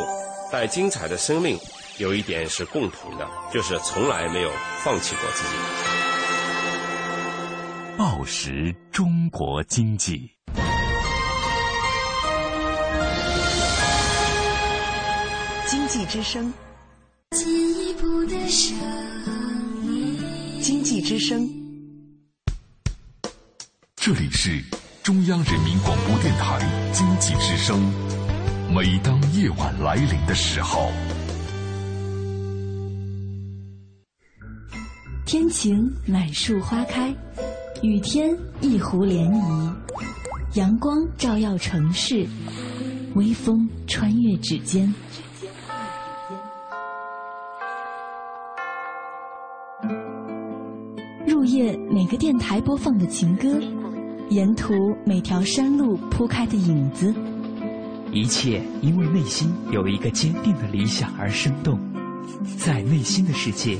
[0.50, 1.56] 但精彩的生命
[1.98, 4.50] 有一点是共同的，就是从来没有
[4.82, 5.93] 放弃过自己。
[7.96, 10.28] 报时中国经济，
[15.64, 16.52] 经济之声，
[17.30, 18.76] 进一步的声
[19.84, 20.18] 音。
[20.60, 21.48] 经济之声，
[23.94, 24.60] 这里是
[25.04, 26.58] 中央人民广播电台
[26.92, 27.80] 经济之声。
[28.74, 30.90] 每当夜晚来临的时候，
[35.24, 37.14] 天晴满树花开。
[37.84, 39.74] 雨天，一湖涟漪；
[40.54, 42.26] 阳光照耀城市，
[43.14, 44.92] 微风穿越指尖。
[51.26, 53.60] 入夜每个电台播放的情歌，
[54.30, 54.72] 沿途
[55.04, 57.14] 每条山路铺开的影子，
[58.10, 61.78] 一切因为内心有一个坚定的理想而生动。
[62.56, 63.76] 在内心的世界，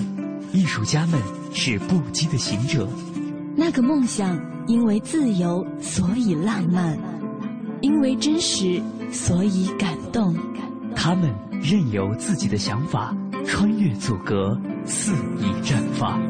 [0.52, 1.18] 艺术家们
[1.54, 2.86] 是不羁的行者。
[3.56, 6.96] 那个梦想因为自由，所以浪漫；
[7.80, 10.36] 因为真实，所以感动。
[10.96, 16.20] 他们任由自己的想法穿越阻隔，肆意绽放。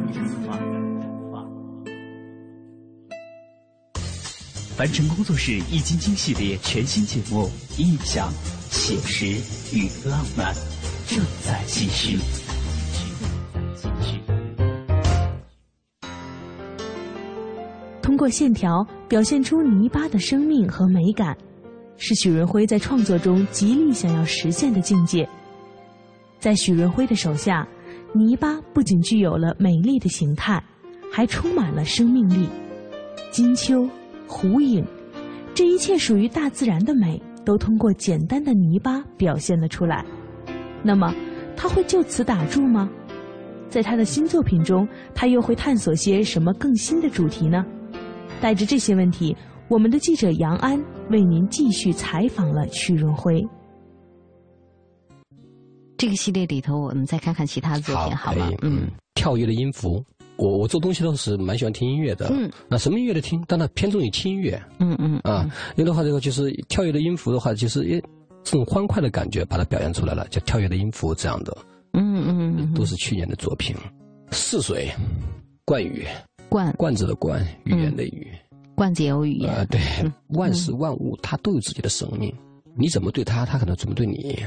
[4.76, 7.48] 凡尘工作室《易筋经》系列全新节目
[7.80, 8.28] 《印象、
[8.70, 9.26] 写实
[9.76, 10.52] 与浪漫》
[11.06, 12.18] 正在继续。
[18.14, 21.37] 通过线条表现出泥巴的生命和美感，
[21.96, 25.29] 是许润辉在创作中极力想要实现的境界。
[26.38, 27.66] 在许润辉的手下，
[28.12, 30.62] 泥巴不仅具有了美丽的形态，
[31.11, 32.48] 还充满了生命力。
[33.33, 33.85] 金秋、
[34.29, 34.87] 湖影，
[35.53, 40.07] 这一切属于大自然的美，都通过简单的泥巴表现了出来。
[40.85, 41.12] 那么，
[41.57, 42.88] 他会就此打住吗？
[43.68, 47.66] 在他的新作品中，他又会探索些什么更新的主题呢？
[48.40, 49.35] 带着这些问题，
[49.68, 50.79] 我们的记者杨安
[51.11, 53.42] 为您继续采访了曲润辉。
[55.97, 58.51] 这个系列里头，我们再看看其他的作品，好吗？
[58.62, 60.05] 嗯，跳跃的音符，
[60.37, 62.29] 我我做东西都是蛮喜欢听音乐的。
[62.31, 64.61] 嗯，那什么音乐都听，但它偏重于轻音乐。
[64.81, 68.03] 嗯嗯啊，有的话这个就是跳跃的音符的话，就是诶
[68.42, 71.57] 这种欢快的感觉把它表现出来了，叫跳跃的音符这样的。
[71.94, 73.75] 嗯嗯，都是去年的作品。
[74.31, 74.90] 似水，
[75.64, 76.05] 冠语。
[76.55, 78.29] 冠冠字的罐，语言的语，
[78.77, 79.81] 罐子也有语言啊，对，
[80.29, 82.33] 万事万物它都有自己的生命，
[82.77, 84.38] 你怎么对它，它可能怎么对你，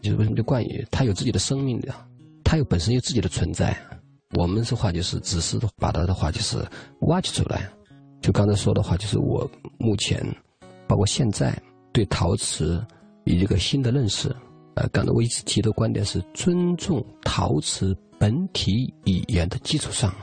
[0.00, 0.86] 就是为什么叫冠语？
[0.88, 1.92] 它有自己的生命的，
[2.44, 3.76] 它有本身有自己的存在。
[4.36, 6.64] 我们的话就是只是把它的话就是
[7.08, 7.68] 挖掘出来。
[8.20, 10.24] 就刚才说的话，就是我目前
[10.86, 12.80] 包括现在对陶瓷
[13.24, 14.32] 有一个新的认识。
[14.76, 20.14] 呃，刚才我一直提的观点是尊重陶瓷本体语言的基础上。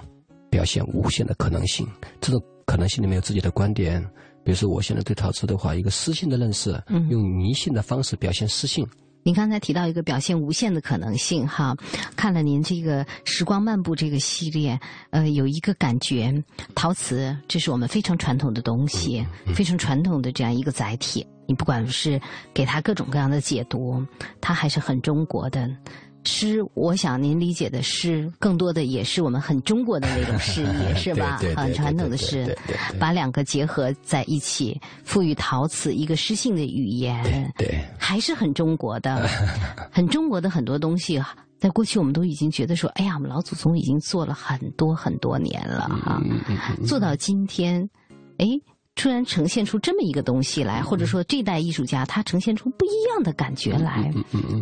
[0.56, 1.86] 表现无限的可能性，
[2.22, 4.02] 这种可能性里面有自己的观点。
[4.42, 8.88] 比如说，我现在对陶瓷的话，一个私信的认识，用迷信的方式表现私信。
[9.24, 11.76] 您刚才提到一个表现无限的可能性，哈，
[12.16, 16.34] 看了您这个《时光漫步》这个系列，呃，有一个感觉，
[16.74, 21.28] 陶瓷这是我们非常传统的东西，非常传统的这样一个载体。
[21.50, 22.22] 你不管是
[22.54, 24.02] 给它各种各样的解读，
[24.40, 25.70] 它还是很中国的。
[26.26, 31.40] 诗，我想您理解的诗，更多的也是我们很中国的那种诗意， 是吧？
[31.56, 32.58] 很传统的诗，
[33.00, 39.28] 把两个结合在一起，赋予陶瓷一个诗性的语言，对，还是很中国的，
[39.92, 41.22] 很中国的很多东西，
[41.60, 46.22] 在过去我们都已经觉得说，哎呀，我们老祖宗已经做了很多很多年了哈，
[46.86, 47.88] 做到今天，
[48.38, 48.48] 哎。
[48.96, 54.12] 突然呈现出这么一个东西来，或者说这代艺术家他呈现出不一样的感觉来，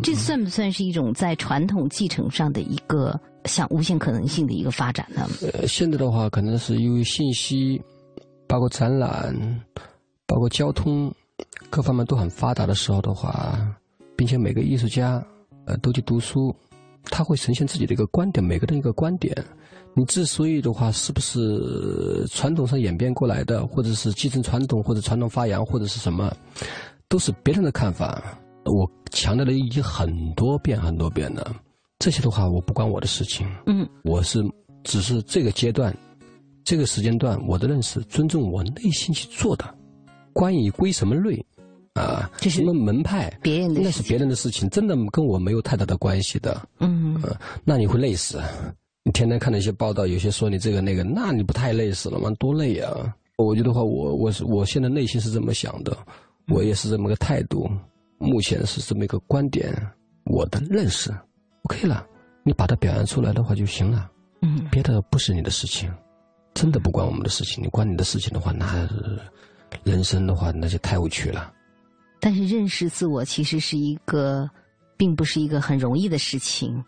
[0.02, 5.28] 这算不算是一种在传统继承上的一个像无限可能性的一个发展呢？
[5.40, 7.80] 呃，现在的话，可能是因为信息，
[8.48, 9.34] 包括展览，
[10.26, 11.14] 包括交通，
[11.70, 13.56] 各方面都很发达的时候的话，
[14.16, 15.24] 并且每个艺术家
[15.64, 16.54] 呃都去读书，
[17.04, 19.32] 他会呈现自己的一个观点，每个人一个观点。
[19.96, 26.34] 你之所以的话，是不是传统上演变过来的，或者是继承传统，或者传统发扬，或者是什么，
[27.08, 28.22] 都是别人的看法。
[28.64, 31.54] 我强调了已经很多遍、很多遍了。
[31.98, 33.46] 这些的话，我不关我的事情。
[33.66, 34.42] 嗯，我是
[34.82, 35.96] 只是这个阶段、
[36.64, 39.64] 这个时间段，我的认识，尊重我内心去做的。
[40.32, 41.44] 关于归什么类，
[41.92, 46.60] 啊，什么门派，别人的那是别人的事情，真的跟我没有太大的关系的。
[46.80, 47.22] 嗯，
[47.64, 48.42] 那你会累死。
[49.06, 52.30] 你天天看那些报道，有些说你这个那个，那你不太累死了吗？
[52.38, 53.14] 多累啊！
[53.36, 55.94] 我觉得话，我我是我现在内心是这么想的，
[56.48, 57.70] 我也是这么个态度，
[58.16, 59.70] 目前是这么一个观点，
[60.24, 61.14] 我的认识
[61.64, 62.06] ，OK 了，
[62.44, 64.10] 你把它表现出来的话就行了。
[64.40, 65.92] 嗯，别的不是你的事情，
[66.54, 67.62] 真的不关我们的事情。
[67.62, 68.88] 你关你的事情的话，那
[69.82, 71.52] 人生的话那就太无趣了。
[72.20, 74.48] 但是认识自我其实是一个，
[74.96, 76.82] 并不是一个很容易的事情。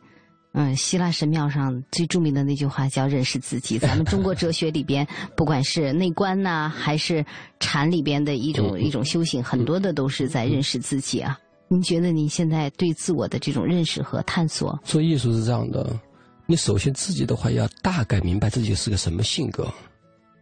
[0.59, 3.77] 嗯，希腊神庙上最著名的那句话叫“认识自己”。
[3.79, 7.23] 咱们中国哲学里边，不管是内观呐，还是
[7.61, 11.39] 禅里边的一种一种修行，很多的都是在认识自己啊。
[11.69, 14.81] 您觉得您现在对自我的这种认识和探索？
[14.83, 15.95] 做艺术是这样的，
[16.47, 19.71] 你首先自己的话要大概明白自己是个什么性格。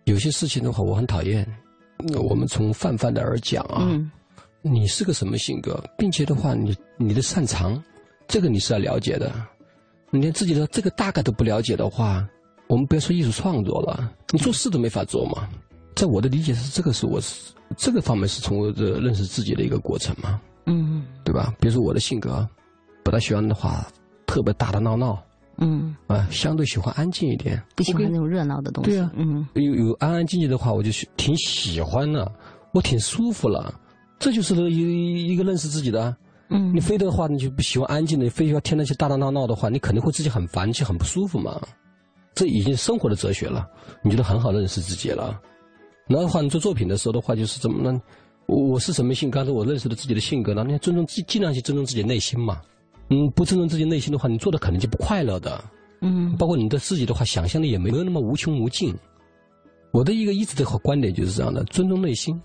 [0.04, 1.44] 有些事情的话，我很讨厌。
[2.14, 3.88] 我们从泛泛的而讲啊，
[4.62, 7.82] 你是个什么性格，并且的话，你你的擅长，
[8.28, 9.32] 这个你是要了解的。
[10.14, 12.24] 你连自己的这个大概都不了解的话，
[12.68, 15.48] 我们别说艺术创作了，你做事都没法做嘛。
[15.96, 21.52] 在我的理解是，这个是我是这个方面是从我的认识自己的一个过程嘛，嗯对吧？
[21.58, 22.48] 比如说我的性格，
[23.02, 23.84] 不太喜欢的话，
[24.24, 25.20] 特别打打闹闹
[25.56, 27.60] 嗯，啊，相对喜欢安静一点。
[27.74, 28.90] 不喜欢那种热闹的东西。
[28.90, 32.30] 对啊嗯有有安安静静的话，我就挺喜欢的，
[32.72, 33.74] 我挺舒服了。
[34.20, 36.16] 这就是一一个认识自己的啊。
[36.50, 41.60] 嗯你非的话，你就不喜欢安静的，你非要天天去打打闹闹的话，你肯定会自己很烦，气很不舒服嘛。
[42.34, 43.66] 这已经是生活的哲学了，
[44.02, 45.40] 你觉得很好认识自己了。
[46.06, 48.00] 然后的话，你做作品的时候的话，就是怎么呢？
[48.46, 49.30] 我我是什么性？
[49.30, 52.60] 刚才我认识了自己的性格，那你要尊重自尽量去尊重自己内心嘛。
[53.08, 55.64] 嗯，不尊重自己内心的话，你做的可能就不快乐的。
[56.02, 58.94] 嗯，包括你的自己的话，想象力也没有那么无穷无尽。
[59.92, 62.38] 我的一个一直的观点就是这样的：尊重内心，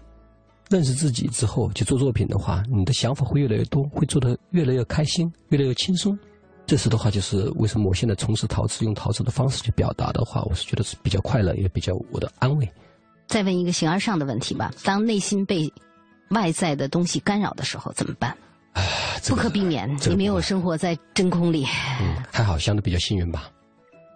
[0.70, 6.18] 认识自己之后去做作品的话，你的想法会越来越多，会做得越来越开心，越来越轻松。
[6.66, 12.72] 这时的话，就是为什么我现在从事陶瓷，用陶瓷的方式去表达的话，我是觉得是比较快乐，也比较我的安慰。
[13.28, 15.72] 再问一个形而上的问题吧：当内心被
[16.30, 18.38] 外在的东西干扰的时候，怎么办？
[19.28, 21.66] 不可避免，这个你没有生活在真空里。
[22.00, 23.52] 嗯，还好，相对比较幸运吧，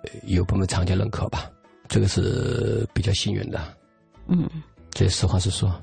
[0.04, 1.50] 呃有部分厂家认可吧，
[1.88, 3.60] 这个是比较幸运的。
[4.28, 4.48] 嗯，
[4.92, 5.74] 这实话实说。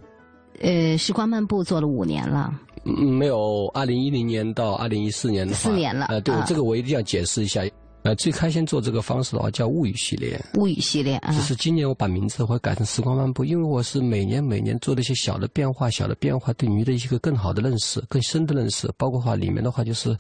[0.61, 2.53] 呃，时光漫步做了五年了，
[2.85, 7.63] 嗯，没有，二零一零年到二零一四年的话，四年了呃，对，啊这个我一定要解释一下。
[8.03, 10.43] 呃，最开先做这个方式的话，叫物语系列。
[10.55, 20.17] 物语系列啊只，是今年我把名字会改成时光漫步，因为我是每年每年做的一些小的变化，小的变化对鱼的一个更好的认识、更深的认识，包括话里面的话就是，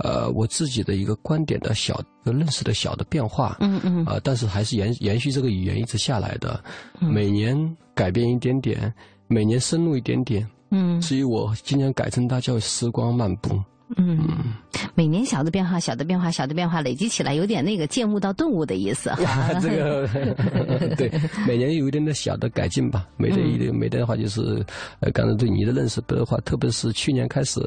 [0.00, 3.56] 呃，我自己的一个观点的小的认识的小的变化。
[3.60, 6.60] 嗯嗯呃，但是还是延延续这个语言一直下来的，
[6.98, 7.56] 每年
[7.94, 8.92] 改变一点点，
[9.30, 10.46] 每年深入一点点。
[10.72, 13.58] 嗯所以我今年改成它叫时光漫步。
[13.96, 14.54] 嗯，
[14.94, 19.10] 每年小的变化，小的变化，小的变化累积起来，有点那个见物到顿悟的意思。
[19.60, 20.08] 这个
[20.96, 21.10] 对，
[21.46, 23.06] 每年有一点点小的改进吧。
[23.16, 24.64] 每年一点，每年的话就是，
[25.00, 27.60] 呃，刚才对你的认识的话，特别是去年开始，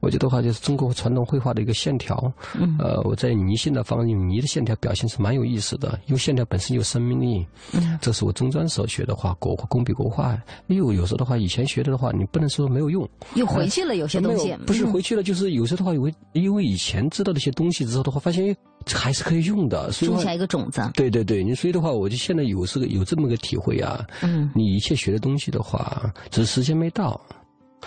[0.00, 7.46] 我觉得话就是中国传统绘画的一个线条，嗯呃，我在泥性的方面，泥的线条表现是蛮有意思的，因为线条本身有生命力。
[7.72, 10.36] 嗯，这是我中专时候学的话，国画、工笔国画。
[10.68, 18.56] 又有时候的话，以前学的的话，你不能说没有用，又回去了，有些东西不是嗯回去了，就是有时候的话，因为因为以前知道的一些东西之后的话，发现
[18.86, 20.80] 还是可以用的，所以种下一个种子。
[20.94, 24.06] 对对对，你所以的话，我就现在有这个有这么个体会啊。
[24.22, 27.20] 嗯，你一切学的东西的话，只是时间没到，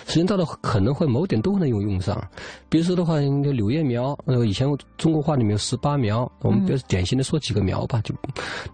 [0.07, 2.21] 时间到了可能会某点都能用用上。
[2.67, 4.67] 比如说的话，那个柳叶苗，呃，以前
[4.97, 8.13] 中国画里面有十八苗，我们比较典型的说几个苗吧，就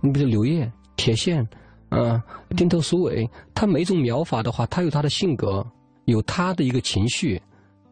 [0.02, 1.48] 你比如柳叶、铁线，
[1.90, 2.24] 啊、
[2.56, 5.66] 钉头鼠尾，它每种苗法的话，它有它的性格，
[6.06, 7.42] 有它的一个情绪。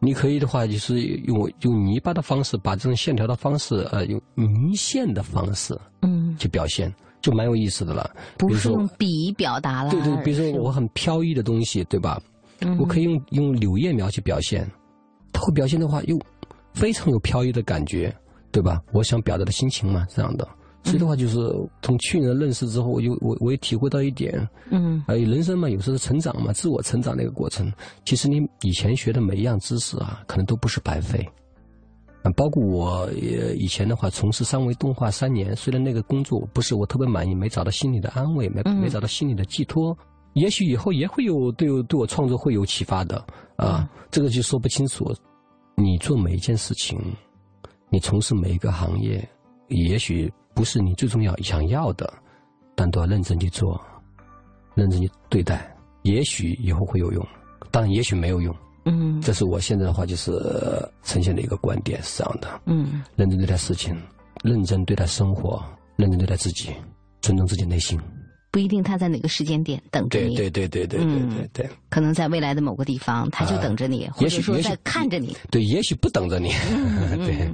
[0.04, 8.10] 你可以的话，就是用用泥巴的方式，把这种线条的方式，呃，用泥线的方式，嗯，去表现，就蛮有意思的了。
[8.36, 9.90] 不是比如说用笔表达了。
[9.90, 12.20] 对对，比如说我很飘逸的东西，对吧？
[12.60, 14.70] 嗯我可以用用柳叶描去表现，
[15.32, 16.18] 它会表现的话又
[16.72, 18.14] 非常有飘逸的感觉，
[18.52, 18.80] 对吧？
[18.92, 20.48] 我想表达的心情嘛，这样的。
[20.84, 21.38] 所以的话，就是
[21.82, 27.72] 从去年认识之后，我就我我也体会到一点，嗯，呃，人生嘛，有时候成长嘛，自我成长的一个过程。
[28.04, 31.26] 其实你以前学的每一样知识啊，可能都不是白费。
[32.22, 39.96] 啊，包括我也以前的话，从事三维动画三年，虽然那个工作不是我特别满意，没找到心里的安慰，没嗯没找到心里的寄托，
[40.34, 43.24] 也许以后也会有对我对我创作会有启发的
[43.56, 45.10] 啊，这个就说不清楚。
[45.76, 46.98] 你做每一件事情，
[47.90, 49.26] 你从事每一个行业，
[49.68, 52.12] 也许不是你最重要想要的，
[52.74, 53.80] 但都要认真去做，
[54.74, 57.26] 认真去对待，也许以后会有用，
[57.70, 58.54] 当然也许没有用。
[58.86, 63.96] 嗯这是我现在的话就是呃呈现的一个观点是这样的：嗯认真对待事情，
[64.42, 65.64] 认真对待生活，
[65.96, 66.70] 认真对待自己，
[67.22, 67.98] 尊重自己内心。
[68.50, 71.70] 不一定他在哪个时间点等着你，对对对对对对对对。
[71.88, 75.36] 可能在未来的某个地方，他就等着你，或也许也许者说在看着你。
[75.50, 76.52] 对，也许不等着你。
[76.70, 77.50] 嗯 对，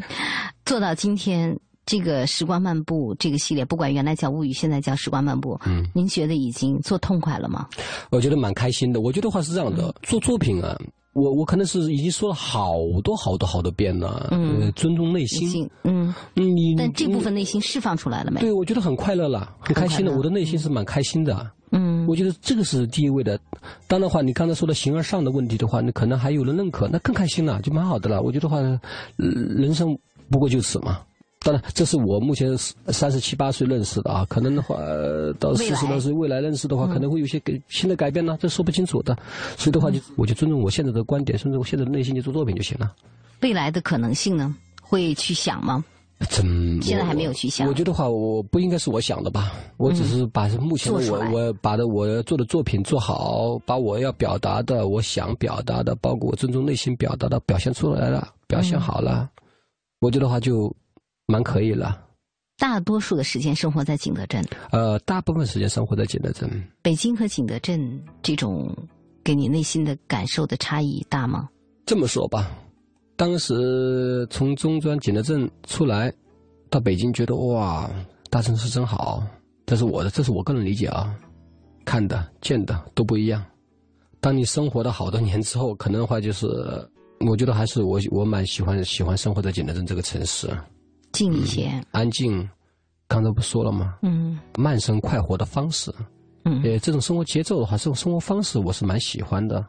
[0.67, 1.57] 做到今天，
[1.91, 7.67] 这个时光漫步这个系列，不管原来叫物语，现在叫时光漫步，嗯，您觉得已经做痛快了吗？
[8.13, 9.01] 我觉得蛮开心的。
[9.01, 10.79] 我觉得话是这样的，做作品啊，
[11.15, 14.29] 我我可能是已经说了好多好多好多遍了。
[14.31, 15.69] 嗯呃，尊重内心。
[15.83, 18.39] 嗯嗯，你但这部分内心释放出来了没？
[18.39, 20.17] 对，我觉得很快乐了，很开心的。
[20.17, 21.51] 我的内心是蛮开心的。
[21.73, 23.37] 嗯，我觉得这个是第一位的。
[23.89, 28.23] 当然的话，你刚才说的形而上的问题的话，那可能还有人认可，那更开心了，就蛮好的了。
[28.23, 28.79] 我觉得话，呃
[29.19, 29.89] 人生
[30.31, 31.01] 不过就此嘛。
[31.43, 39.17] 当然，这是我目前三十七八岁认识的啊，可能的话呃到四十多岁未来认识的话，可能会有些改新的改变呢，这说不清楚的。
[39.57, 42.93] 所以的话，就我就尊重我现在的观点，甚至我现在的内心去做作品就行了。
[43.41, 44.55] 未来的可能性呢？
[44.83, 45.83] 会去想吗？
[46.29, 47.67] 真现在还没有去想。
[47.67, 49.53] 我觉得话，我不应该是我想的吧？
[49.79, 59.31] 我只是把目前的我我把的我要做的作品做好，把我要表达的、我想表达的，包括我尊重内心表达的表现出来了，表现好了，
[60.01, 60.71] 我觉得话就
[61.31, 61.99] 蛮可以了。
[62.59, 64.45] 大多数的时间生活在景德镇。
[64.71, 66.51] 呃，大部分时间生活在景德镇。
[66.83, 68.77] 北京和景德镇这种
[69.25, 71.49] 给你内心的感受的差异大吗？
[71.87, 72.51] 这么说吧。
[73.17, 76.13] 当时从中专景德镇出来，
[76.69, 77.91] 到北京，觉得哇，
[78.29, 79.23] 大城市真好。
[79.67, 81.15] 这是我的，这是我个人理解啊，
[81.85, 83.45] 看的、见的都不一样。
[84.21, 86.47] 当你生活了好多年之后，可能的话就是，
[87.27, 90.49] 我觉得还是我我蛮喜欢喜欢生活在景德镇这个城市，
[91.21, 92.49] 静一些，安静。
[93.07, 93.99] 刚才不说了吗？
[94.03, 95.93] 嗯，慢生快活的方式，
[96.45, 99.63] 嗯，呃，这种生活节奏的话，这种生活方式，我是蛮喜欢的。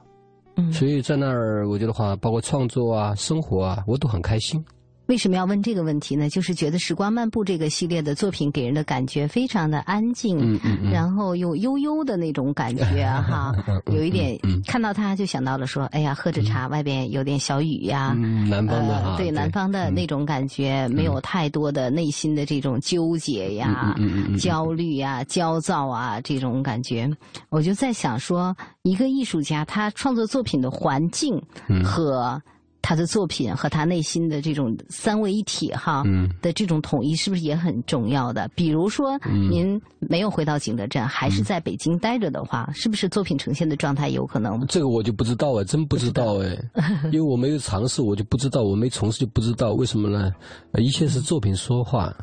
[0.56, 4.64] 嗯所以在那儿，我觉得话，包括创作啊、生活啊，我都很开心。
[5.08, 6.30] 为什么要问这个问题呢？
[6.30, 13.54] 就是觉得《时光漫步》这个系列的作品给人的感觉非常的安静，嗯嗯嗯，然后又悠悠的那种感觉哈，
[13.92, 18.14] 有一点看到他就想到了说，哎呀，喝着茶，外边有点小雨呀，
[18.50, 23.94] 南方的对南方的那种感觉，没有太多的内心的这种纠结呀、
[24.40, 27.10] 焦虑呀、焦躁啊这种感觉。
[27.50, 31.42] 我就在想说，一个艺术家他创作作品的环境
[31.84, 32.42] 和。
[32.82, 36.04] 他的作品和他内心的这种三位一体哈
[36.42, 38.50] 的这种统一，是不是也很重要的？
[38.56, 39.18] 比如说，
[39.50, 44.66] 您没有回到景德镇，还是在北京待着的话，是不是作品呈现的状态有可能？
[44.68, 46.58] 这个我就不知道哎，真不知道哎，
[47.12, 50.32] 因为我没有尝试，我就不知道，我没从事就不知道为什么呢？
[50.80, 52.14] 一切是作品说话，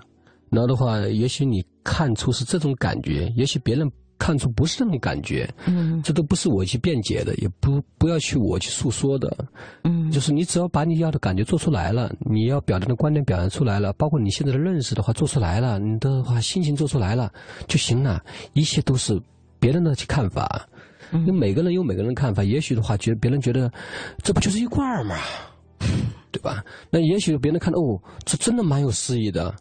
[0.50, 3.90] 然后的话，也许你看出是这种感觉，也许别人。
[4.18, 9.46] 看出不是那种感觉，嗯，这都不是我去辩解的，也不不要去我去诉说的，
[9.84, 17.32] 嗯，就是你只要把你要的感觉做出来了，你要表达的观点表达出来了，包括你现在的认识的话做出来了，你的话心情做出来了
[17.66, 19.18] 就行了，一切都是
[19.60, 20.68] 别人的去看法，
[21.12, 23.72] 因为每个人有每个人的看法，也许的话觉得别人觉得
[24.22, 25.16] 这不就是一罐儿吗？
[26.30, 26.62] 对吧？
[26.90, 29.54] 那也许别人看到哦，这真的蛮有诗意的。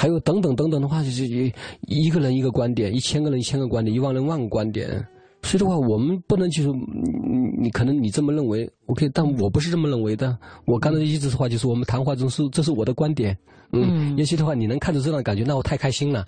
[0.00, 1.52] 还有等等等等的话，就是一
[1.88, 5.04] 一个人一个观点，一千个人一千个观点，一万人万个观点。
[5.48, 10.36] 所以的话，我们不能就是你你可能你这么认为，OK，但我不是这么认为的。
[10.66, 13.36] 我刚才一直的话就是我们谈话中是这是我的观点。
[13.70, 16.26] 嗯，也许的话，你能看着这样的感觉，那我太开心了，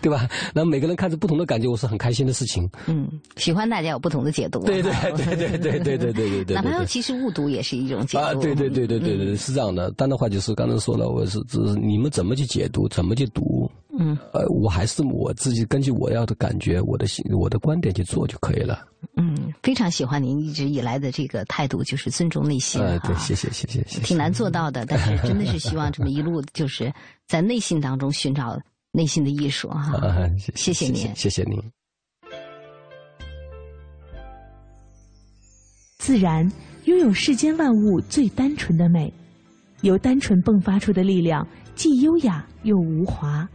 [0.00, 0.26] 对吧？
[0.54, 2.66] 那每个人看着不同的感觉，我是很开心的事情。
[2.86, 3.06] 嗯，
[3.36, 4.60] 喜欢大家有不同的解读。
[4.60, 6.54] 对对对对对对对对对对。
[6.54, 8.24] 哪怕 其实误读也是一种解读。
[8.24, 9.92] 啊，对对对对对对，是这样的。
[9.94, 13.70] 但的话就是刚才说了，我是只是你们怎么去解读，怎么去读。
[13.98, 14.16] 嗯。
[14.32, 18.86] 呃，我还是我自己根据我要的感觉，我的我的观点去做就可以了。
[19.16, 22.80] 嗯，非常喜欢您一直以来的这个态度，就是尊重内心。
[22.80, 24.00] 呃，对，谢谢谢谢谢谢。
[24.00, 26.92] 挺难做到的，但是真的是希望这么一路就是
[27.26, 28.58] 在内心当中寻找
[28.92, 29.92] 内心的艺术哈。
[30.54, 31.60] 谢谢您，谢谢您。
[35.98, 36.50] 自然
[36.84, 39.12] 拥有世间万物最单纯的美，
[39.82, 43.46] 由单纯迸发出的力量，既优雅又无华，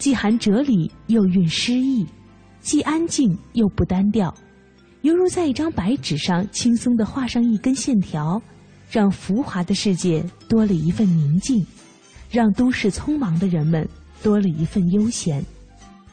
[0.00, 2.04] 既含哲理又蕴诗意。
[2.60, 4.34] 既安静又不单调，
[5.02, 8.40] 犹如在一张白纸上轻松地画上一根线条，
[8.90, 11.64] 让浮华的世界多了一份宁静，
[12.30, 13.86] 让都市匆忙的人们
[14.22, 15.44] 多了一份悠闲。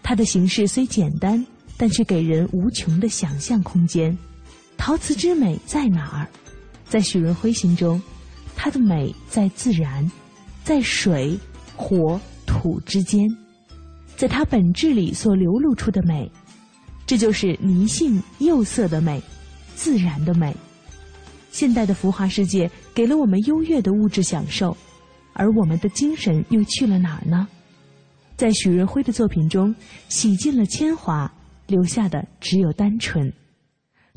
[0.03, 4.17] 它的形式虽简单，但却给人无穷的想象空间。
[4.77, 6.27] 陶瓷之美在哪儿？
[6.85, 8.01] 在许润辉心中，
[8.55, 10.09] 它的美在自然，
[10.63, 11.37] 在水、
[11.75, 13.25] 火、土之间。
[14.17, 16.29] 在它本质里所流露出的美，
[17.05, 19.21] 这就是泥性釉色的美，
[19.75, 20.53] 自然的美。
[21.51, 24.75] 现代的浮华世界给了我们优越的物质享受，
[25.33, 27.47] 而我们的精神又去了哪儿呢？
[28.35, 29.73] 在许润辉的作品中，
[30.09, 31.31] 洗尽了铅华，
[31.67, 33.31] 留下的只有单纯。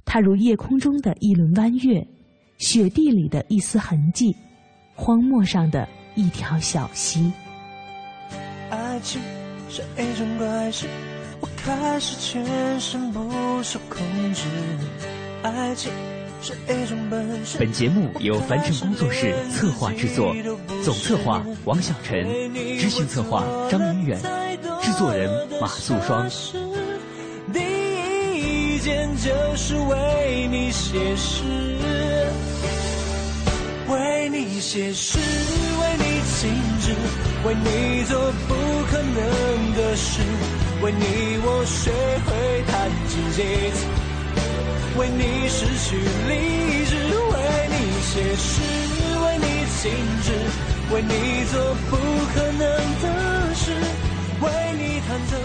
[0.04, 2.06] 它如夜空中的一轮弯月，
[2.58, 4.34] 雪地里的一丝痕迹，
[4.94, 7.30] 荒漠上的一条小溪。
[8.70, 9.20] 爱情。
[9.70, 10.88] 是一种怪事，
[11.38, 12.44] 我开始全
[12.80, 13.30] 身不
[13.62, 14.00] 受控
[14.34, 14.42] 制。
[15.44, 15.92] 爱情
[16.42, 17.56] 是一种本事。
[17.56, 20.34] 本节目由凡尘工作室策划制作，
[20.82, 24.20] 总策划王小晨，执行策划张明远，
[24.82, 26.28] 制作人马素双。
[27.52, 27.60] 第
[28.74, 31.44] 一件就是为你写诗，
[33.88, 36.50] 为你写诗，为你静
[36.80, 36.92] 止，
[37.46, 38.18] 为你做
[38.48, 38.54] 不
[38.90, 39.59] 可能。
[39.74, 40.22] 的事，
[40.82, 41.90] 为你我学
[42.26, 43.42] 会弹琴几
[43.72, 43.86] 次，
[44.98, 46.92] 为你失去理智，
[47.30, 47.34] 为
[47.68, 48.60] 你写诗，
[49.22, 49.46] 为你
[49.80, 49.90] 静
[50.22, 50.28] 止，
[50.94, 51.54] 为你做
[51.90, 51.96] 不。
[52.32, 52.62] 可能
[53.02, 53.72] 的事，
[54.40, 54.46] 为
[54.78, 55.36] 你弹奏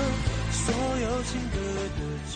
[0.52, 0.64] 所
[1.02, 1.58] 有情歌
[1.98, 2.00] 的
[2.30, 2.36] 句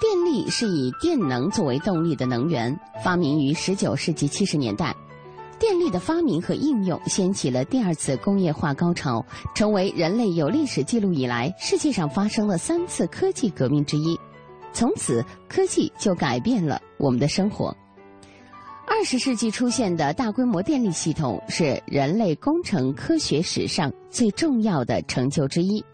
[0.00, 2.74] 电力是以电能作为动力的能源，
[3.04, 4.96] 发明于19世纪70年代。
[5.58, 9.22] 电力的发明和应用掀起了第二次工业化高潮，
[9.54, 14.18] 成为人类有历史记录以来世界上发生的三次科技革命之一。
[14.72, 17.76] 从此，科技就改变了我们的生活。
[18.86, 25.84] 二十世纪出现的大规模电力系统是人类工程科学史上最重要的成就之一，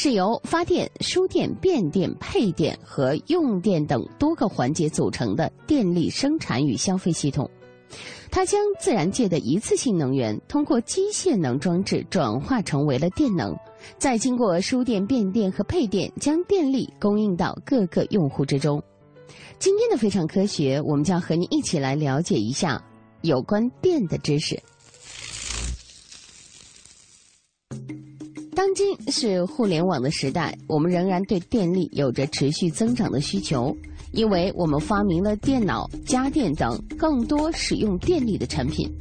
[0.00, 7.50] 是由发电、输电、变电、配电和用电等多个环节组成的电力生产与消费系统。
[8.30, 13.52] 它将自然界的一次性能源通过机械能装置转化成为了电能，
[13.98, 18.80] 再经过输电、变电和配电，将电力供应到各个用户之中。
[19.58, 22.80] 今天的非常科学，我们将和您一起来了解一下
[23.22, 24.62] 有关电的知识。
[28.58, 33.72] 当今是互联网的时代，我们仍然对电力有着持续增长的需求，
[34.10, 38.92] 因为我们发明了电脑、家电等更多使用电力的产品。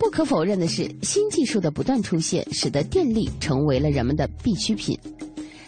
[0.00, 4.98] 不可否认的是，新技术的不断出现，使得电力成为了人们的必需品。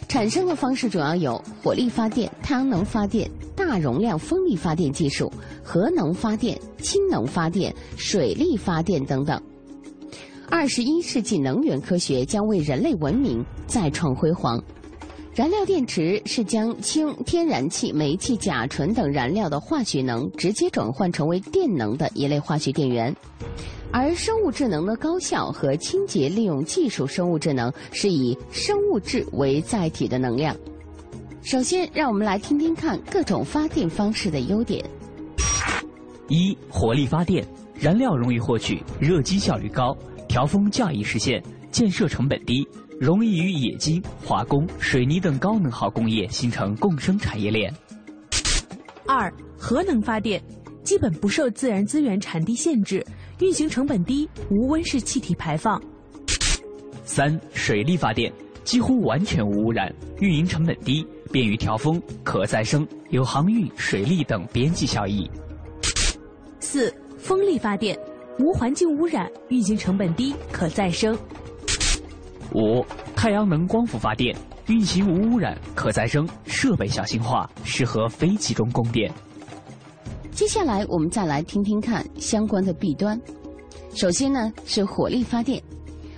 [0.09, 5.31] 产生的方式主要有火力发电、太阳能发电、大容量风力发电技术、
[5.63, 9.41] 核能发电、氢能发电、水力发电等等。
[10.51, 14.61] 二十一世纪能源科学将为人类文明再创辉煌。
[15.35, 23.15] 燃料电池是将氢、天然气、煤气、甲醇等燃料的化学能直接转换成为电能的一类化学电源。
[23.91, 30.55] 而生物智能的高效和清洁利用技术，生物智能是以生物质为载体的能量。
[31.41, 34.83] 首先，让我们来听听看各种发电方式的优点。
[36.27, 39.97] 一、火力发电，燃料容易获取，热机效率高，
[40.29, 42.65] 调峰较易实现，建设成本低，
[42.99, 47.73] 容易与冶金、化工、水泥等高能耗工业形成共生产业链。
[49.07, 50.39] 二、核能发电，
[50.83, 53.03] 基本不受自然资源产地限制，
[53.39, 55.81] 运行成本低，无温室气体排放。
[57.03, 58.31] 三、水力发电，
[58.63, 65.27] 几乎完全无污染，运营成本低，便于调峰，可再生，有航运、水利等边际效益。
[66.59, 67.97] 四、风力发电，
[68.39, 71.17] 无环境污染，运行成本低，可再生。
[72.55, 74.33] 五、太阳能光伏发电，
[74.67, 79.11] 运行无污染，可再生，设备小型化，适合非集中供电。
[80.31, 83.19] 接下来我们再来听听看相关的弊端。
[83.93, 85.61] 首先呢是火力发电，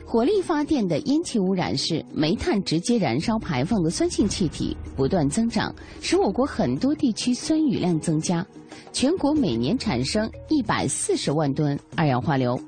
[0.05, 8.45] 火力发电的烟气污染是煤炭直接燃烧排放的酸性气体不断增长，使我国很多地区酸雨量增加，
[8.91, 12.59] 全国每年产生一百四十万吨二氧化硫。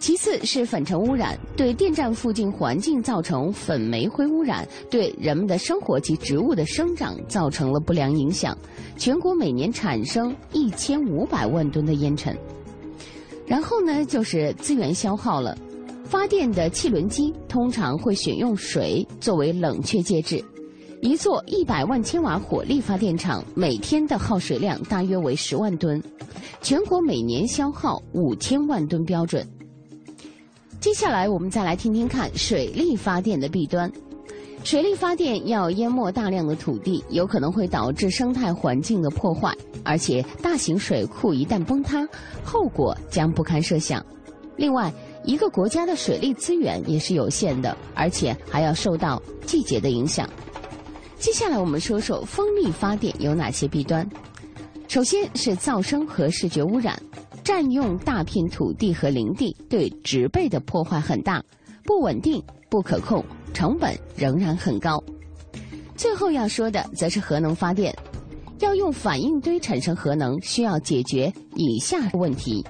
[0.00, 8.56] 其次是粉尘污染，对电站附近环境造成粉煤灰污染，对人们的生活及植物的生长造成了不良影响。
[8.98, 12.36] 全国每年产生一千五百万吨的烟尘。
[13.46, 15.56] 然后呢，就是资源消耗了。
[16.04, 20.44] 发电的汽轮机通常会选用水作为冷却介质。
[21.04, 26.02] 一座一百万千瓦火力发电厂每天的耗水量大约为十万吨，
[26.62, 29.46] 全国每年消耗五千万吨标准。
[30.80, 33.92] 接下来，我们再来听听看水力发电的弊端。
[34.62, 42.08] 水力发电要淹没大量的土地，有可能会导致生态环境的破坏，而且大型水库一旦崩塌，
[42.42, 44.02] 后果将不堪设想。
[44.56, 44.90] 另外，
[45.22, 50.26] 一个国家的水利资源也是有限的，而且还要受到季节的影响。
[51.24, 54.06] 接下来我们说说风力发电有哪些弊端。
[54.86, 57.00] 首先是噪声和视觉污染，
[57.42, 61.42] 占用大片土地和林地，对植被的破坏很大，
[61.84, 63.24] 不稳定、不可控。
[63.54, 65.02] 成本仍然很高。
[65.96, 67.96] 最后要说的则是核能发电，
[68.60, 72.62] 要用反应堆产生核能，需要解决以下问题：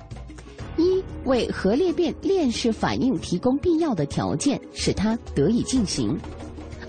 [0.77, 6.17] 一、为核裂变链式反应提供必要的条件，使它得以进行；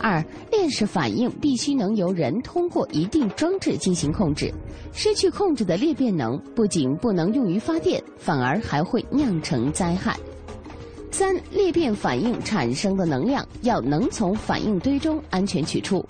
[0.07, 4.53] 二、链式反应必须能由人通过一定装置进行控制，
[4.93, 10.15] 失去控制的裂变能不仅不能用于发电，反而还会酿成灾害。
[11.09, 16.05] 三裂变反应产生的能量要能从反应堆中安全取出。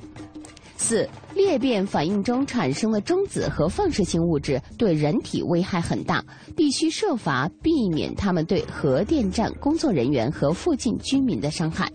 [0.75, 6.21] 四裂变反应中产生的中子和放射性物质对人体危害很大，
[6.53, 11.89] 必须设法避免它们对核电站工作人员和附近居民的伤害。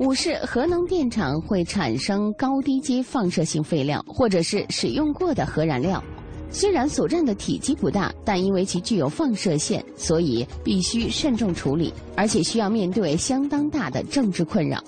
[0.00, 6.02] 五是核能电厂会产生高低阶放射性废料，或者是使用过的核燃料。
[6.50, 14.82] 虽然所占的体积不大，但因为其具有放射线，所以必须慎重处理，而且需要面对相当大的政治困扰。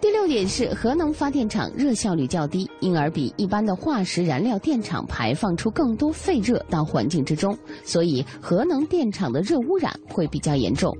[0.00, 10.92] 第六点是，核能发电厂热效率较低，因而比一般的化石燃料电厂排放出更多废热到环境之中，所以核能电厂的热污染会比较严重。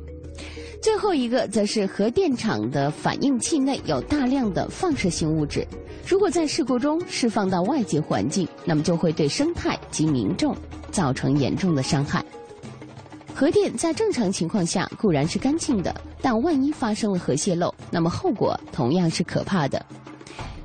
[0.87, 5.67] 最后一个则是核电厂的反应器内有大量的放射性物质。
[6.07, 10.57] 如果在事故中释放到外界环境，那么就会对生态及民众
[10.93, 12.25] 造成严重的伤害。
[13.35, 19.85] 核电在正常情况下固然是干净的，但万一发生了核泄漏，那么后果同样是可怕的。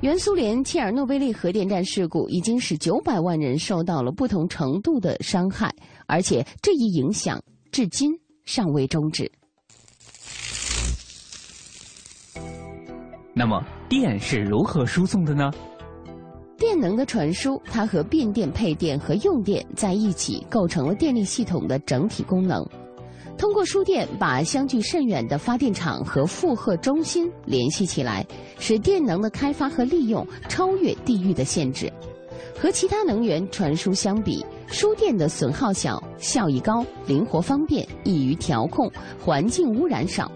[0.02, 5.74] 原苏联切尔诺贝利核电站事故已经使九百万人受到了不同程度的伤害，
[6.06, 7.42] 而且这一影响
[7.72, 8.12] 至今
[8.44, 9.28] 尚未终止。
[13.34, 13.62] 那么。
[13.88, 15.50] 电是如何输送的呢？
[16.56, 22.66] 电能的传输，它和变电、配电和用电在一起，构成了电力系统的整体功能。
[23.36, 28.26] 通过输电，把相距甚远的发电厂和负荷中心联系起来，
[28.58, 31.92] 使电能的开发和利用超越地域的限制。
[32.58, 38.90] 和其他能源传输相比，输电的损耗小、效益高、灵活方便、易于调控、
[39.22, 40.32] 环境污染少。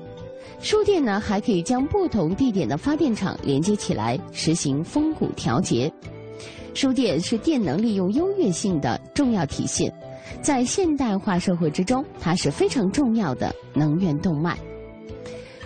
[0.67, 5.89] 输电呢，还可以将不同地点的发电厂连接起来，实行峰谷调节。
[6.75, 9.95] 输电是电能利用优越性的重要体现，
[10.43, 14.59] 在现代化社会之中，它是非常重要的能源动脉。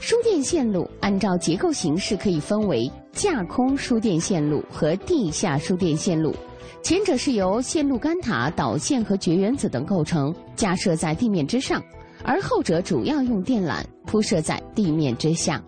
[0.00, 6.34] 输电线路按照结构形式可以分为架空输电线路和地下输电线路，
[6.82, 11.82] 前者是由线路杆塔、导线和绝缘子等构成，架设在地面之上。
[12.24, 15.62] 而后者主要用电缆铺设在地面之下。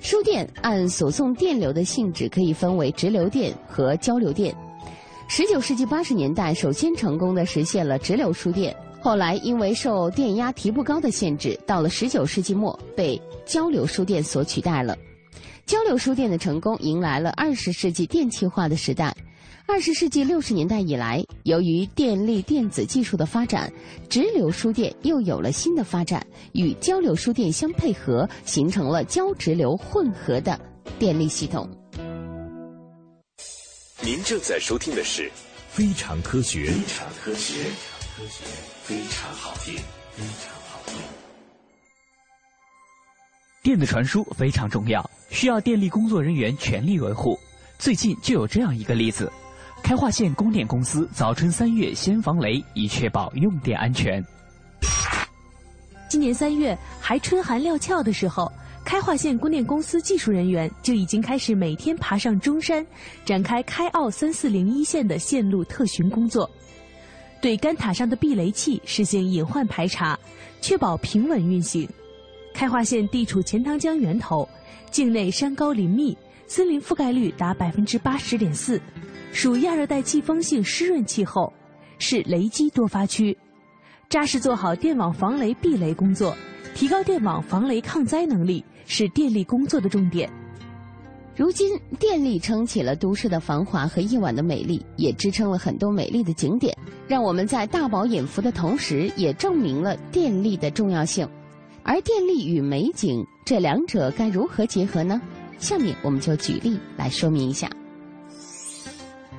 [0.00, 4.54] 输电按所送电流的性质可以分为直流电和交流电。
[5.28, 14.96] 十九世纪八十年代首先成功的实现了直流输电，后来因为受电压提不高的限制，到了十九世纪末被交流输电所取代了。
[15.66, 19.14] 交流输电的成功迎来了二十世纪电气化的时代。
[19.70, 23.70] 二十世纪六十年代以来，由于电力电子技术的发展，
[24.08, 30.58] 直流输电又有了新的发展，与交流输电相配合，形成了交直流混合的
[30.98, 31.68] 电力系统。
[34.00, 35.24] 您正在收听的是
[35.68, 38.44] 《非常科学》，非常科学，非常科学，
[38.84, 39.74] 非常好听，
[40.12, 40.96] 非常好听。
[43.62, 47.38] 电子传输非常重要，需要电力工作人员全力维护。
[47.78, 49.30] 最近就有这样一个例子。
[49.82, 54.22] 开化县供电公司早春三月先防雷，以确保用电安全。
[56.10, 58.50] 今年三月还春寒料峭的时候，
[58.84, 62.86] 开化县供电公司技术人员就已经开始每天爬上中山，
[63.24, 66.48] 展开开奥三四零一线的线路特巡工作，
[67.40, 70.18] 对杆塔上的避雷器实行隐患排查，
[70.60, 71.88] 确保平稳运行。
[72.52, 74.48] 开化县地处钱塘江源头，
[74.90, 76.16] 境内山高林密，
[76.46, 78.80] 森林覆盖率达百分之八十点四。
[79.32, 81.52] 属亚热带季风性湿润气候，
[81.98, 83.36] 是雷击多发区，
[84.08, 86.34] 扎实做好电网防雷避雷工作，
[86.74, 90.28] 提高电网防雷抗灾能力，是电力工作的重点。
[91.36, 96.76] 如今，电力撑起了都市的繁华和夜晚的美丽，也支撑了很多美丽的景点，
[97.06, 101.28] 让我们在大饱眼福的同时，也证明了电力的重要性。
[101.84, 105.20] 而电力与美景这两者该如何结合呢？
[105.58, 107.70] 下面我们就举例来说明一下。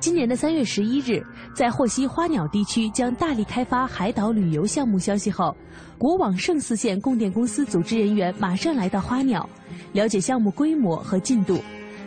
[0.00, 1.22] 今年的三月十一日，
[1.54, 5.54] 在获悉花鸟地区将大力开发海岛旅游项目消息后，
[5.98, 9.46] 国网胜四县供电公司组织人员马上来到花鸟，
[9.92, 11.60] 了解项目规模和进度，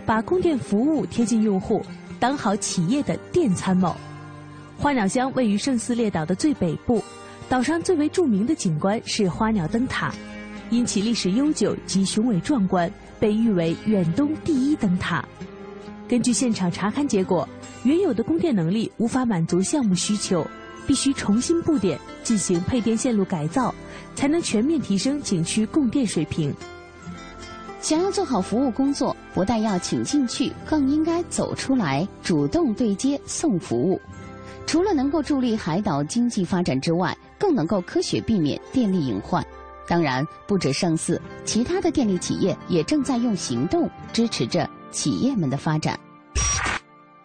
[0.07, 1.85] 把供电服务贴近用户，
[2.19, 3.95] 当好企业的电参谋。
[4.75, 6.99] 花鸟乡位于圣斯列岛的最北部，
[7.47, 10.11] 岛上最为著名的景观是花鸟灯塔，
[10.71, 15.23] 因其历史悠久及雄伟壮观，被誉为远东第一灯塔。
[16.07, 17.47] 根据现场查勘结果。
[17.83, 20.47] 原有的供电能力无法满足项目需求，
[20.87, 23.75] 必须重新布点，进行配电线路改造，
[24.15, 26.53] 才能全面提升景区供电水平。
[27.81, 33.99] 想要做好服务工作，不但要请进去，更应该走出来，主动对接送服务。
[34.65, 39.45] 除了能够助力海岛经济发展之外，更能够科学避免电力隐患。
[39.89, 45.99] 当然，不止胜似，其他的电力企业也正在用行动支持着企业们的发展。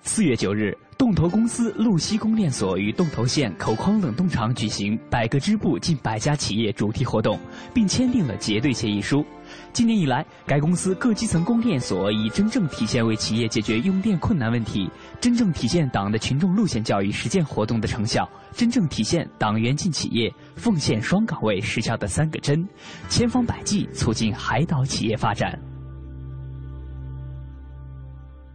[0.03, 7.39] 四月九日，洞头公司路西供电所与洞头县口框冷冻厂举行“百个支部近百家企业”主题活动，
[7.75, 9.25] 并签订了结对协议书。
[9.73, 14.91] 今年以来，该公司各基层供电所已真正体现为企业解决用电困难问题，
[15.21, 22.67] 真正体现党的群众路线教育实践活动的成效，真正体现党员进企业、奉献双岗位实效的三个真，
[23.09, 25.57] 千方百计促进海岛企业发展。